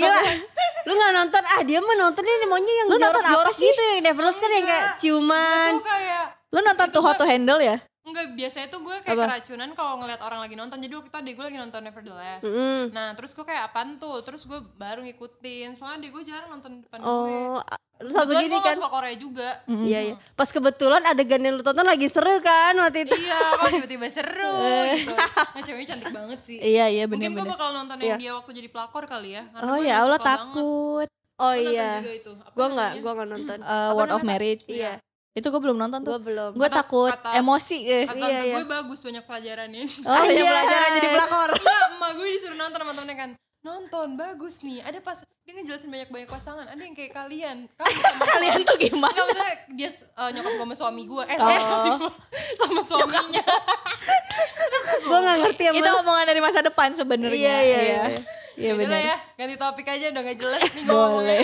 Gila. 0.01 0.21
Lu 0.85 0.93
gak 0.97 1.11
nonton? 1.13 1.43
Ah, 1.45 1.61
dia 1.61 1.79
mah 1.81 1.95
nontonnya 2.01 2.33
nih 2.41 2.49
maunya 2.49 2.73
yang 2.81 2.87
Lu 2.89 2.97
nonton 2.97 3.25
apa 3.25 3.51
sih? 3.53 3.69
gitu 3.69 3.81
yang 3.93 4.01
Neverless 4.09 4.37
kan 4.41 4.49
yang 4.49 4.65
kayak 4.65 4.85
ciuman. 4.97 5.71
Kayak 5.85 6.25
Lu 6.49 6.59
nonton 6.65 6.87
tuh 6.89 7.01
How 7.05 7.13
to 7.13 7.25
Handle 7.29 7.61
ya? 7.61 7.77
Enggak, 8.05 8.37
biasanya 8.37 8.67
tuh 8.69 8.85
gue 8.85 8.97
kayak 9.01 9.17
Apa? 9.17 9.25
keracunan 9.25 9.69
kalau 9.73 9.93
ngeliat 10.01 10.21
orang 10.21 10.39
lagi 10.45 10.53
nonton. 10.53 10.77
Jadi 10.77 10.93
waktu 10.93 11.09
itu 11.09 11.17
adek 11.17 11.33
gue 11.37 11.45
lagi 11.49 11.57
nonton 11.61 11.81
Nevertheless. 11.81 12.43
Mm. 12.45 12.83
Nah, 12.93 13.07
terus 13.17 13.33
gue 13.33 13.45
kayak 13.45 13.73
apaan 13.73 13.97
tuh? 13.97 14.21
Terus 14.21 14.45
gue 14.45 14.61
baru 14.77 15.01
ngikutin. 15.05 15.73
Soalnya 15.73 16.05
adek 16.05 16.09
gue 16.13 16.23
jarang 16.25 16.49
nonton 16.53 16.85
depan 16.85 17.01
gue. 17.01 17.09
Oh, 17.09 17.57
terus 17.97 18.11
langsung 18.13 18.37
gini 18.37 18.49
gue 18.49 18.57
gak 18.57 18.65
kan. 18.65 18.75
suka 18.75 18.89
Korea 18.89 19.15
juga. 19.15 19.49
Iya, 19.65 19.99
iya. 20.03 20.15
Pas 20.31 20.47
kebetulan 20.47 21.01
adegan 21.01 21.39
yang 21.39 21.53
lu 21.53 21.61
tonton 21.61 21.83
lagi 21.83 22.05
seru 22.05 22.35
kan 22.39 22.75
waktu 22.75 23.03
itu. 23.03 23.15
iya, 23.17 23.39
kok 23.55 23.69
tiba-tiba 23.69 24.07
seru 24.07 24.55
gitu. 24.93 25.13
Nah, 25.13 25.61
ceweknya 25.61 25.87
cantik 25.89 26.11
banget 26.11 26.39
sih. 26.41 26.57
Iya 26.57 26.85
iya 26.87 27.03
Mungkin 27.05 27.31
gue 27.31 27.45
bakal 27.45 27.71
nonton 27.71 27.95
Iya. 27.97 28.07
yang 28.09 28.19
dia 28.19 28.31
waktu 28.33 28.51
jadi 28.53 28.69
pelakor 28.69 29.03
kali 29.05 29.29
ya. 29.33 29.43
Karena 29.47 29.63
Oh 29.65 29.73
gue 29.73 29.81
ya 29.81 29.93
emang 29.93 30.03
Allah 30.03 30.17
suka 30.17 30.25
banget. 30.25 30.41
takut. 30.43 31.09
Oh 31.35 31.51
Gue 31.51 31.63
iya. 31.69 31.91
juga 31.97 32.13
itu. 32.13 32.31
Apa 32.33 32.51
Gua 32.53 32.65
nggak, 32.69 32.89
namanya? 32.89 33.01
gua 33.01 33.11
nggak 33.13 33.29
nonton. 33.29 33.57
Uh, 33.59 33.67
Apa 33.85 33.93
Word 33.93 34.11
of? 34.11 34.21
Marriage. 34.23 34.63
Iya, 34.65 34.91
Itu 35.31 35.47
gue 35.49 35.61
belum 35.61 35.75
nonton 35.77 35.99
gua 36.01 36.09
tuh. 36.09 36.19
belum. 36.21 36.51
Gue 36.53 36.69
takut 36.69 37.11
kata- 37.11 37.35
emosi. 37.35 37.79
eh. 37.85 38.03
Kata 38.05 38.15
Iya, 38.17 38.39
iya. 38.41 38.53
gue 38.53 38.63
bagus 38.65 38.99
banyak 39.01 39.23
pelajarannya. 39.23 39.83
Oh 40.05 40.21
ya 40.21 40.31
Iya. 40.33 40.43
pelajaran 40.45 40.89
jadi 40.93 41.07
pelakor. 41.09 41.49
Enggak, 41.53 41.83
emak 41.93 42.11
gue 42.13 42.27
disuruh 42.29 42.55
nonton 42.55 42.79
sama 42.79 42.91
temennya 42.93 43.15
kan. 43.17 43.29
Nonton, 43.65 44.13
bagus 44.13 44.61
nih. 44.61 44.77
Ada 44.79 45.01
pas, 45.01 45.25
dia 45.25 45.53
ngejelasin 45.57 45.89
banyak-banyak 45.89 46.29
pasangan. 46.29 46.69
Ada 46.69 46.77
yang 46.77 46.93
kayak 46.93 47.17
kalian. 47.17 47.57
Kamu 47.81 47.97
sama 47.97 48.23
Kalian 48.29 48.61
tuh 48.61 48.77
gimana? 48.77 49.09
Enggak, 49.09 49.25
maksudnya 49.25 49.49
dia 49.73 49.89
uh, 50.13 50.29
nyokap 50.29 50.51
gue 50.53 50.61
sama 50.61 50.75
suami 50.77 51.01
gue. 51.03 51.23
Eh, 51.25 51.37
Oh. 51.41 51.49
gue 51.97 52.11
sama 52.61 52.81
suaminya. 52.85 53.43
Gua 55.05 55.17
nggak 55.17 55.37
ngerti 55.39 55.63
yang 55.65 55.75
Itu 55.77 55.89
omongan 55.97 56.25
dari 56.25 56.41
masa 56.41 56.59
depan 56.61 56.93
sebenarnya. 56.93 57.37
Iya, 57.37 57.57
iya, 57.59 57.79
iya. 57.81 58.01
Iya 58.55 58.71
lah 58.71 58.87
benar. 58.87 59.01
ya, 59.03 59.15
ganti 59.35 59.55
topik 59.57 59.83
aja 59.85 60.05
udah 60.15 60.21
gak 60.23 60.37
jelas 60.39 60.61
nih 60.71 60.83
ngomongnya. 60.85 61.11
Boleh. 61.11 61.41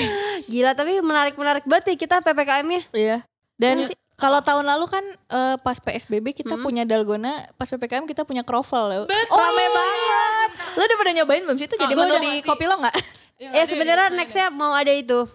Gila 0.47 0.71
tapi 0.71 0.91
menarik-menarik 0.97 1.65
banget 1.65 1.85
ya 1.91 1.95
kita 1.97 2.15
PPKM-nya. 2.21 2.81
Iya. 2.93 3.17
Dan 3.57 3.75
Iya 3.77 3.91
sih. 3.91 3.97
kalau 4.15 4.39
tahun 4.39 4.63
lalu 4.63 4.85
kan 4.87 5.03
eh, 5.09 5.55
pas 5.59 5.75
PSBB 5.75 6.31
kita 6.33 6.55
punya 6.55 6.87
dalgona, 6.87 7.51
pas 7.53 7.67
PPKM 7.67 8.05
kita 8.05 8.23
punya 8.23 8.41
kroffel 8.41 8.85
ya. 8.87 8.99
Betul. 9.03 9.27
Rame 9.27 9.65
banget. 9.67 10.51
Lu 10.71 10.81
udah 10.81 10.97
pernah 10.97 11.13
nyobain 11.15 11.41
belum 11.41 11.55
sih 11.55 11.65
itu 11.65 11.75
jadi 11.75 11.93
menu 11.93 12.15
di 12.17 12.31
kopi 12.41 12.65
lo 12.65 12.77
nggak? 12.77 12.95
Ya, 13.37 13.49
Ya 13.51 13.63
sebenarnya 13.63 14.07
nextnya 14.09 14.47
mau 14.49 14.71
ada 14.71 14.89
itu. 14.89 15.25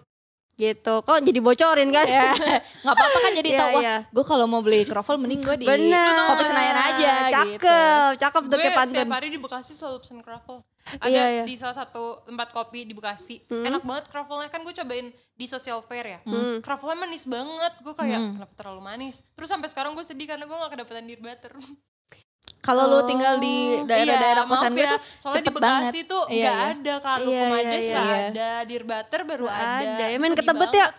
Gitu. 0.55 0.93
Kok 0.99 1.21
jadi 1.21 1.37
bocorin 1.37 1.91
kan? 1.91 2.09
Ya, 2.09 2.33
nggak 2.33 2.89
apa-apa 2.89 3.17
kan 3.19 3.31
jadi 3.35 3.45
Iya, 3.47 3.59
tahu 3.59 3.69
wah 3.69 3.81
iya. 3.83 3.97
gue 4.09 4.25
kalau 4.25 4.45
mau 4.47 4.57
beli 4.59 4.81
kroffel 4.83 5.15
mending 5.15 5.37
gue 5.39 5.53
di 5.55 5.67
Bener. 5.69 6.17
kopi 6.25 6.43
Senayan 6.43 6.77
aja 6.83 7.11
gitu. 7.29 7.61
Cakep, 7.61 8.09
cakep 8.17 8.41
tuh 8.43 8.57
kayak 8.57 8.73
pantun. 8.73 8.95
setiap 8.97 9.13
hari 9.13 9.27
di 9.29 9.37
Bekasi 9.37 9.71
selalu 9.71 9.97
pesen 10.01 10.17
croffle. 10.19 10.65
Ada 10.87 11.05
Iya, 11.05 11.23
iya. 11.29 11.43
di 11.43 11.53
salah 11.53 11.75
satu 11.75 12.25
tempat 12.25 12.49
kopi 12.49 12.89
di 12.89 12.97
Bekasi. 12.97 13.45
Hmm. 13.45 13.69
Enak 13.69 13.83
banget 13.83 14.05
croffle-nya 14.07 14.49
kan 14.49 14.63
gue 14.63 14.73
cobain 14.73 15.07
di 15.13 15.45
social 15.45 15.83
fair 15.83 16.05
ya. 16.07 16.19
Hmm. 16.23 16.57
Croffle-nya 16.57 16.97
manis 16.97 17.27
banget. 17.27 17.73
Gue 17.77 17.93
kayak 17.93 18.17
kenapa 18.33 18.53
terlalu 18.55 18.81
manis. 18.81 19.21
Terus 19.35 19.49
sampai 19.51 19.67
sekarang 19.67 19.93
gue 19.93 20.01
sedih 20.01 20.25
karena 20.25 20.47
gue 20.47 20.57
gak 20.57 20.73
kedapetan 20.73 21.05
dear 21.05 21.19
butter. 21.19 21.53
Kalau 22.67 22.83
lu 22.85 22.99
tinggal 23.03 23.39
di 23.39 23.55
daerah-daerah 23.81 24.43
Iya, 24.43 24.51
kosan 24.51 24.71
gue 24.71 24.83
ya. 24.83 24.91
tuh 24.91 24.99
Soalnya 25.17 25.35
cepet 25.39 25.47
di 25.47 25.55
Bekasi 25.55 25.79
banget. 25.79 26.03
tuh 26.05 26.23
Iya, 26.27 26.43
gak 26.43 26.51
iya. 26.53 26.67
ada 26.67 26.93
Kalau 26.99 27.27
Iya, 27.27 27.39
Kumades 27.39 27.63
iya, 27.81 27.95
gak 27.95 28.03
iya. 28.05 28.17
ada. 28.27 28.49
Dear 28.61 28.83
butter 28.83 29.21
baru 29.23 29.45
Nggak 29.45 29.63
ada. 29.63 29.87
ada. 29.87 30.05
Ya, 30.05 30.17
main 30.17 30.29
ke 30.29 30.35
sedih 30.35 30.49
Tebet 30.51 30.71
ya. 30.73 30.87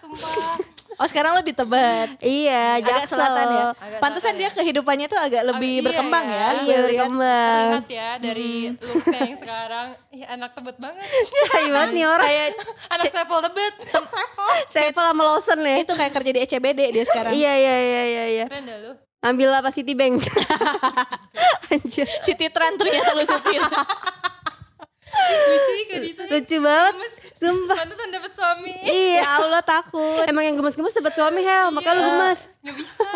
Oh 0.99 1.07
sekarang 1.07 1.31
lu 1.31 1.45
di 1.45 1.55
Tebet. 1.55 2.09
Iya, 2.19 2.83
agak 2.83 3.07
Jaksel. 3.07 3.15
selatan 3.15 3.47
ya. 3.47 3.65
Agak 3.71 4.01
Pantesan 4.01 4.25
selatan 4.25 4.41
dia 4.41 4.49
ya. 4.49 4.57
kehidupannya 4.57 5.07
tuh 5.07 5.21
agak 5.21 5.43
lebih 5.47 5.75
iya 5.75 5.85
berkembang 5.85 6.27
ya. 6.27 6.35
ya. 6.35 6.49
Iya, 6.49 6.57
lihat. 6.59 6.83
berkembang. 6.83 7.63
Terlihat 7.63 7.87
ya 7.87 8.09
dari 8.19 8.51
looksnya 8.75 9.21
yang 9.23 9.39
sekarang. 9.39 9.87
Ih 10.11 10.25
anak 10.27 10.51
Tebet 10.51 10.77
banget. 10.77 11.07
Tai 11.53 11.67
banget 11.71 11.91
nih 11.93 12.05
orang. 12.05 12.27
Kayak 12.27 12.49
anak 12.97 13.05
Sevel 13.07 13.39
Tebet. 13.45 13.75
Sevel. 13.85 14.51
Sevel 14.67 15.05
sama 15.07 15.23
Lawson 15.23 15.59
ya. 15.63 15.77
itu 15.79 15.93
kayak 15.93 16.13
kerja 16.13 16.31
di 16.33 16.41
ECBD 16.43 16.81
dia 16.91 17.05
sekarang. 17.05 17.31
Iya, 17.31 17.53
iya, 17.55 17.75
iya, 17.79 18.03
iya, 18.05 18.25
iya. 18.35 18.45
Keren 18.49 18.65
dah 18.65 18.79
lu. 18.81 18.93
Ambil 19.19 19.51
apa 19.51 19.75
Citibank? 19.75 20.23
Anjir. 21.75 22.07
Si 22.07 22.33
Titran 22.33 22.79
ternyata 22.79 23.13
lu 23.13 23.25
supir. 23.25 23.59
Lucu 25.19 25.73
kan 25.85 26.01
itu. 26.01 26.23
Lucu 26.23 26.57
banget. 26.61 26.95
Gemes. 26.95 27.15
Sumpah. 27.39 27.77
Pantesan 27.77 28.09
dapet 28.11 28.33
suami. 28.33 28.73
Iya. 28.83 29.23
ya 29.23 29.29
Allah 29.41 29.63
takut. 29.63 30.23
Emang 30.23 30.43
yang 30.43 30.55
gemes-gemes 30.55 30.91
dapat 30.91 31.15
suami 31.15 31.41
Hel, 31.41 31.71
makanya 31.71 31.95
lu 31.95 32.03
Iya. 32.03 32.11
gemes. 32.13 32.41
Gak 32.63 32.77
bisa. 32.77 33.07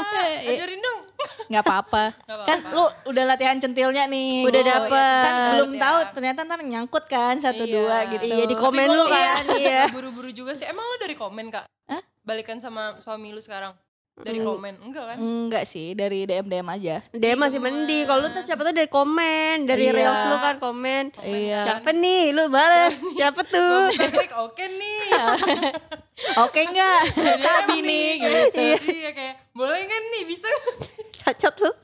Ajarin 0.42 0.80
dong. 0.80 1.00
nggak 1.46 1.62
apa-apa. 1.62 2.04
Kan 2.42 2.58
lu 2.66 2.82
udah 3.06 3.24
latihan 3.24 3.58
centilnya 3.58 4.06
nih. 4.06 4.42
Udah 4.42 4.62
gitu. 4.62 4.72
dapet. 4.72 5.22
Kan 5.22 5.34
belum 5.54 5.70
Ya. 5.70 5.80
tahu 5.80 5.96
ternyata 6.12 6.38
ntar 6.42 6.60
nyangkut 6.60 7.04
kan 7.06 7.34
satu 7.38 7.62
Iya. 7.62 7.72
dua 7.72 7.96
gitu. 8.10 8.24
Iya, 8.26 8.44
di 8.46 8.56
komen 8.56 8.86
lu 8.88 9.04
kan. 9.06 9.42
Iya. 9.54 9.82
Buru-buru 9.90 10.30
juga 10.30 10.52
sih. 10.54 10.66
Emang 10.66 10.82
lu 10.82 10.96
dari 10.98 11.14
komen 11.14 11.46
kak? 11.48 11.66
Hah? 11.86 12.02
Balikan 12.22 12.58
sama 12.58 12.98
suami 12.98 13.30
lu 13.30 13.38
sekarang? 13.38 13.70
Dari 14.14 14.38
komen? 14.38 14.76
Enggak 14.78 15.04
kan? 15.08 15.16
Enggak 15.16 15.64
sih, 15.64 15.96
dari 15.96 16.28
DM 16.28 16.44
DM 16.44 16.68
aja. 16.68 17.00
Dia 17.10 17.32
masih 17.32 17.56
gemes. 17.56 17.72
mending. 17.72 18.04
Kalau 18.04 18.20
lu 18.20 18.28
tuh 18.28 18.44
siapa 18.44 18.60
tuh 18.60 18.70
dari 18.70 18.86
komen, 18.86 19.64
dari 19.64 19.82
Iya. 19.82 19.94
reels 19.94 20.24
lu 20.26 20.36
kan 20.38 20.56
komen. 20.58 21.04
Iya. 21.18 21.60
Siapa 21.64 21.90
nih? 21.90 22.24
Lu 22.30 22.44
balas. 22.46 23.00
Siapa 23.10 23.40
tuh? 23.42 23.88
Klik 23.90 24.32
oke 24.36 24.64
nih. 24.68 25.02
Oke 26.38 26.60
enggak? 26.62 27.02
Sabi 27.42 27.82
nih 27.82 28.08
gitu. 28.20 28.38
Iya 28.86 29.10
kayak 29.10 29.34
boleh 29.50 29.80
kan 29.82 30.02
nih 30.08 30.22
bisa. 30.24 30.46
Cacat 31.18 31.54
lu. 31.58 31.72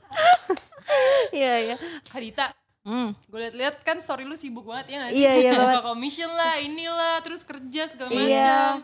Iya, 1.31 1.53
iya. 1.65 1.77
Kadita, 2.07 2.49
Hmm. 2.81 3.13
gue 3.13 3.39
liat-liat 3.39 3.85
kan 3.85 3.99
story 3.99 4.25
lu 4.25 4.33
sibuk 4.33 4.65
banget 4.65 4.89
ya 4.89 4.97
gak 4.99 5.11
sih? 5.11 5.21
Iya, 5.21 5.33
iya 5.35 5.51
Buka 5.53 5.61
banget. 5.67 5.85
commission 5.85 6.31
lah, 6.31 6.55
inilah, 6.59 7.15
terus 7.21 7.43
kerja 7.43 7.83
segala 7.85 8.09
Iya. 8.11 8.81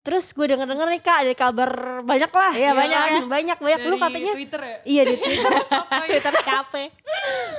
Terus 0.00 0.32
gue 0.32 0.48
denger-denger 0.48 0.88
nih 0.96 1.02
kak 1.04 1.18
ada 1.28 1.34
kabar 1.36 1.70
banyak 2.00 2.32
lah. 2.32 2.52
Iya, 2.56 2.70
banyak 2.72 3.00
kan? 3.00 3.10
ya. 3.12 3.20
Banyak 3.28 3.58
banyak. 3.60 3.78
Lu 3.84 3.96
katanya 4.00 4.32
Twitter 4.32 4.60
ya? 4.64 4.76
iya 4.88 5.02
di 5.04 5.16
Twitter. 5.20 5.52
Twitter 6.08 6.34
kafe. 6.40 6.84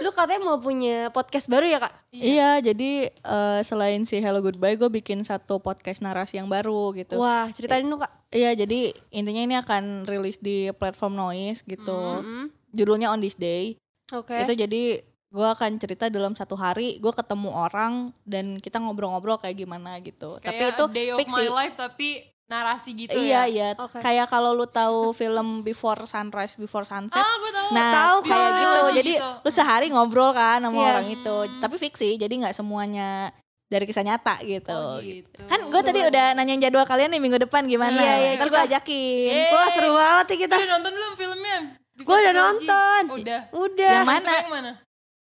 lu 0.01 0.09
katanya 0.09 0.41
mau 0.41 0.57
punya 0.57 1.13
podcast 1.13 1.45
baru 1.45 1.69
ya 1.69 1.77
kak? 1.77 1.93
Iya, 2.09 2.49
jadi 2.65 3.13
eh, 3.13 3.59
selain 3.61 4.01
si 4.09 4.17
Hello 4.17 4.41
Goodbye, 4.41 4.73
gue 4.73 4.89
bikin 4.89 5.21
satu 5.21 5.61
podcast 5.61 6.01
narasi 6.01 6.41
yang 6.41 6.49
baru 6.49 6.97
gitu. 6.97 7.21
Wah 7.21 7.45
ceritain 7.53 7.85
lu 7.85 8.01
kak. 8.01 8.09
Iya, 8.33 8.57
jadi 8.57 8.89
intinya 9.13 9.41
ini 9.45 9.55
akan 9.61 10.09
rilis 10.09 10.41
di 10.41 10.73
platform 10.73 11.13
Noise 11.13 11.61
gitu. 11.69 12.25
Hmm, 12.25 12.49
Judulnya 12.73 13.13
On 13.13 13.21
This 13.21 13.37
Day. 13.37 13.77
Oke. 14.17 14.33
Itu 14.33 14.57
jadi 14.57 15.10
gue 15.31 15.47
akan 15.47 15.79
cerita 15.79 16.11
dalam 16.11 16.35
satu 16.35 16.59
hari, 16.59 16.99
gue 16.99 17.13
ketemu 17.15 17.49
orang 17.49 18.11
dan 18.27 18.59
kita 18.59 18.83
ngobrol-ngobrol 18.83 19.39
kayak 19.39 19.55
gimana 19.57 19.95
gitu. 20.03 20.35
tapi 20.43 20.59
Kayak 20.59 20.75
itu 20.75 20.83
A 20.83 20.91
day 20.91 21.07
of 21.15 21.17
fiksi. 21.23 21.39
my 21.39 21.49
life 21.49 21.75
tapi 21.79 22.09
narasi 22.51 22.91
gitu 22.91 23.15
iya, 23.15 23.47
ya. 23.47 23.71
iya. 23.71 23.79
Oke. 23.79 24.03
Kayak 24.03 24.27
kalau 24.27 24.51
lu 24.51 24.67
tahu 24.67 25.15
film 25.15 25.63
Before 25.63 26.03
Sunrise, 26.03 26.59
Before 26.59 26.83
Sunset. 26.83 27.23
Ah, 27.23 27.35
gue 27.39 27.47
tahu. 27.47 27.67
Nah, 27.71 27.91
Tahu, 27.95 28.17
kayak 28.27 28.51
gitu. 28.51 28.75
Oh, 28.75 28.91
Jadi 28.91 29.13
gitu. 29.15 29.29
lu 29.39 29.49
sehari 29.49 29.87
ngobrol 29.87 30.35
kan 30.35 30.59
sama 30.59 30.75
Iya. 30.75 30.87
orang 30.91 31.07
itu. 31.07 31.35
Tapi 31.63 31.75
fiksi, 31.79 32.19
jadi 32.19 32.27
nggak 32.27 32.51
semuanya 32.51 33.31
dari 33.71 33.87
kisah 33.87 34.03
nyata 34.03 34.35
gitu. 34.43 34.67
Oh, 34.67 34.99
gitu. 34.99 35.47
Kan 35.47 35.63
gue 35.63 35.79
tadi 35.79 36.03
udah 36.03 36.35
nanyain 36.35 36.59
jadwal 36.59 36.83
kalian 36.83 37.07
nih 37.07 37.23
minggu 37.23 37.39
depan 37.39 37.63
gimana. 37.63 37.95
Iya, 37.95 38.13
iya, 38.19 38.31
Ntar 38.35 38.51
gue 38.51 38.61
ajakin. 38.67 39.31
Yeay. 39.31 39.53
Wah 39.55 39.67
seru 39.71 39.89
banget 39.95 40.25
nih 40.27 40.39
kita. 40.43 40.55
Udah 40.59 40.69
nonton 40.75 40.91
belum 40.91 41.11
filmnya? 41.15 41.57
Gue 42.03 42.15
udah 42.19 42.33
nonton. 42.35 43.01
Udah. 43.15 43.41
Udah. 43.55 43.93
Yang 43.95 44.07
mana? 44.11 44.31
Yang 44.43 44.51
mana? 44.51 44.71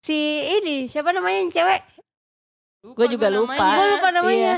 Si 0.03 0.19
ini 0.59 0.91
siapa 0.91 1.15
namanya 1.15 1.38
yang 1.47 1.53
cewek? 1.55 1.81
Gua 2.83 3.07
juga 3.07 3.31
lupa. 3.31 3.55
namanya. 3.55 3.79
Gue 3.79 3.87
lupa 3.95 4.09
namanya. 4.11 4.55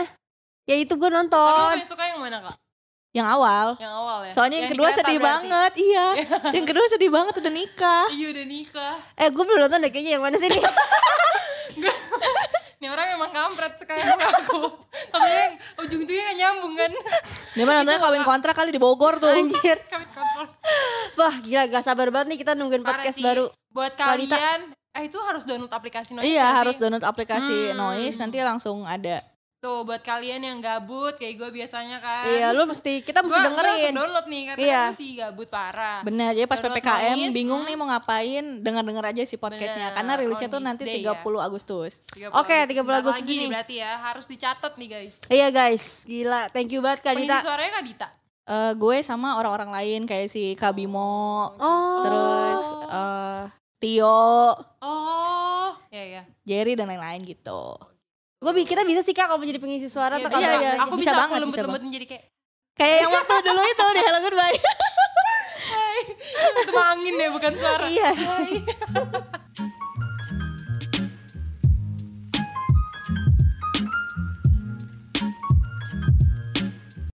Ya 0.65 0.77
itu 0.81 0.97
gue 0.97 1.05
Tapi 1.05 1.17
nonton. 1.21 1.69
paling 1.77 1.85
suka 1.85 2.05
yang 2.09 2.21
mana 2.25 2.41
kak? 2.41 2.57
Yang 3.13 3.29
awal. 3.29 3.67
Yang 3.77 3.93
awal 3.93 4.19
ya? 4.25 4.33
Soalnya 4.33 4.57
yang, 4.57 4.65
Yang 4.65 4.73
kedua 4.73 4.89
sedih 4.89 5.19
berarti? 5.21 5.29
banget. 5.29 5.73
Iya. 5.77 6.07
yang 6.57 6.65
kedua 6.65 6.87
sedih 6.89 7.11
banget 7.13 7.35
udah 7.45 7.53
nikah. 7.53 8.07
Iya 8.09 8.27
udah 8.33 8.47
nikah. 8.49 8.95
Eh 9.21 9.29
gue 9.29 9.45
belum 9.45 9.61
nonton 9.61 9.85
deh 9.85 9.91
kayaknya 9.93 10.13
yang 10.17 10.25
mana 10.25 10.37
sih 10.41 10.49
nih? 10.49 10.63
Ini 12.81 12.87
orang 12.89 13.07
emang 13.13 13.33
kampret 13.33 13.81
sekarang 13.81 14.17
aku. 14.17 14.61
Tapi 15.13 15.29
yang 15.29 15.53
ujung-ujungnya 15.85 16.25
gak 16.25 16.37
nyambung 16.37 16.75
kan. 16.77 16.91
Dia 17.53 17.65
mah 17.65 17.75
nontonnya 17.81 18.01
kawin 18.01 18.25
kontrak 18.25 18.57
kali 18.57 18.73
di 18.73 18.81
Bogor 18.81 19.21
tuh. 19.21 19.29
Anjir. 19.29 19.77
Wah 21.15 21.35
gila 21.45 21.69
gak 21.69 21.85
sabar 21.85 22.09
banget 22.09 22.33
nih 22.33 22.39
kita 22.41 22.57
nungguin 22.57 22.81
Parah 22.81 23.05
podcast 23.05 23.21
sih. 23.21 23.25
baru. 23.25 23.53
Buat 23.69 23.93
kalian, 23.97 24.73
eh 24.95 25.05
itu 25.05 25.19
harus 25.19 25.43
download 25.43 25.69
aplikasi 25.69 26.11
Noise 26.13 26.27
Iya 26.29 26.47
harus 26.55 26.75
sih? 26.75 26.81
download 26.81 27.03
aplikasi 27.03 27.57
Hmm. 27.69 27.77
Noise 27.77 28.17
nanti 28.17 28.39
langsung 28.41 28.83
ada. 28.85 29.21
Tuh 29.57 29.81
buat 29.81 29.99
kalian 29.99 30.39
yang 30.39 30.61
gabut 30.61 31.17
kayak 31.17 31.35
gue 31.35 31.51
biasanya 31.51 31.97
kan. 31.97 32.29
Iya 32.29 32.53
lu 32.53 32.63
mesti 32.63 33.01
kita 33.01 33.19
mesti 33.19 33.33
Gua- 33.35 33.49
dengerin. 33.49 33.65
langsung 33.65 33.97
download 33.97 34.27
nih 34.27 34.43
karena 34.47 34.61
Iya. 34.63 34.83
gue 34.85 34.97
sih 34.97 35.11
gabut 35.17 35.49
parah. 35.49 35.99
Bener 36.01 36.31
jadi 36.31 36.45
pas 36.45 36.59
Download 36.59 36.77
PPKM 36.79 37.17
Noise, 37.19 37.33
bingung 37.33 37.59
hmm. 37.59 37.69
nih 37.69 37.75
mau 37.75 37.87
ngapain 37.89 38.45
denger-denger 38.61 39.05
aja 39.09 39.23
si 39.25 39.35
podcastnya 39.35 39.89
Bener, 39.89 39.97
karena 39.97 40.13
rilisnya 40.17 40.49
tuh 40.49 40.61
nanti 40.61 40.83
day 40.85 41.01
30 41.01 41.11
ya. 41.35 41.43
Agustus. 41.43 41.93
30 42.13 42.29
Oke, 42.31 42.57
30 42.63 42.77
Bentar 42.85 43.01
Agustus 43.01 43.19
lagi 43.19 43.33
ini. 43.33 43.41
nih 43.41 43.49
berarti 43.51 43.75
ya 43.79 43.93
harus 43.99 44.27
dicatat 44.27 44.73
nih 44.75 44.89
guys. 44.91 45.15
Iya 45.27 45.49
guys, 45.51 45.85
gila. 46.05 46.43
Thank 46.51 46.69
you 46.69 46.79
banget 46.79 47.01
Kak 47.01 47.13
Pengisi 47.15 47.25
Dita. 47.27 47.41
suaranya 47.41 47.73
Kak 47.73 47.85
Dita. 47.85 48.09
Eh, 48.45 48.73
gue 48.75 48.97
sama 49.01 49.29
orang-orang 49.35 49.73
lain 49.73 50.01
kayak 50.05 50.29
si 50.29 50.53
Kabimo, 50.55 51.57
Oh. 51.57 52.05
terus 52.05 52.61
eh, 52.87 53.43
Tio, 53.79 54.55
Oh, 54.81 55.69
ya 55.91 56.05
ya. 56.05 56.23
Jerry 56.47 56.75
dan 56.75 56.89
lain-lain 56.89 57.21
gitu. 57.23 57.75
Gue 58.41 58.53
kita 58.65 58.85
bisa 58.85 59.01
sih 59.01 59.17
Kak 59.17 59.29
kalau 59.29 59.41
mau 59.41 59.49
jadi 59.49 59.57
pengisi 59.57 59.89
suara 59.89 60.21
Iya, 60.21 60.29
atau 60.29 60.37
iya, 60.37 60.51
iya. 60.61 60.73
Aku 60.85 61.01
Bisa 61.01 61.13
bisa, 61.13 61.21
banget, 61.21 61.39
aku 61.41 61.49
bisa 61.49 61.61
lembut-lembutin 61.65 61.91
jadi 61.93 62.07
kayak 62.13 62.25
Kayak 62.75 62.97
yang 63.07 63.13
waktu 63.15 63.35
dulu 63.41 63.63
itu 63.63 63.85
di 63.95 64.01
Hello 64.03 64.19
Goodbye. 64.21 64.59
itu 66.55 66.73
mah 66.75 66.87
angin 66.93 67.15
ya 67.15 67.29
bukan 67.31 67.53
suara. 67.57 67.85
Iya. 67.87 68.11
Hai. 68.13 68.53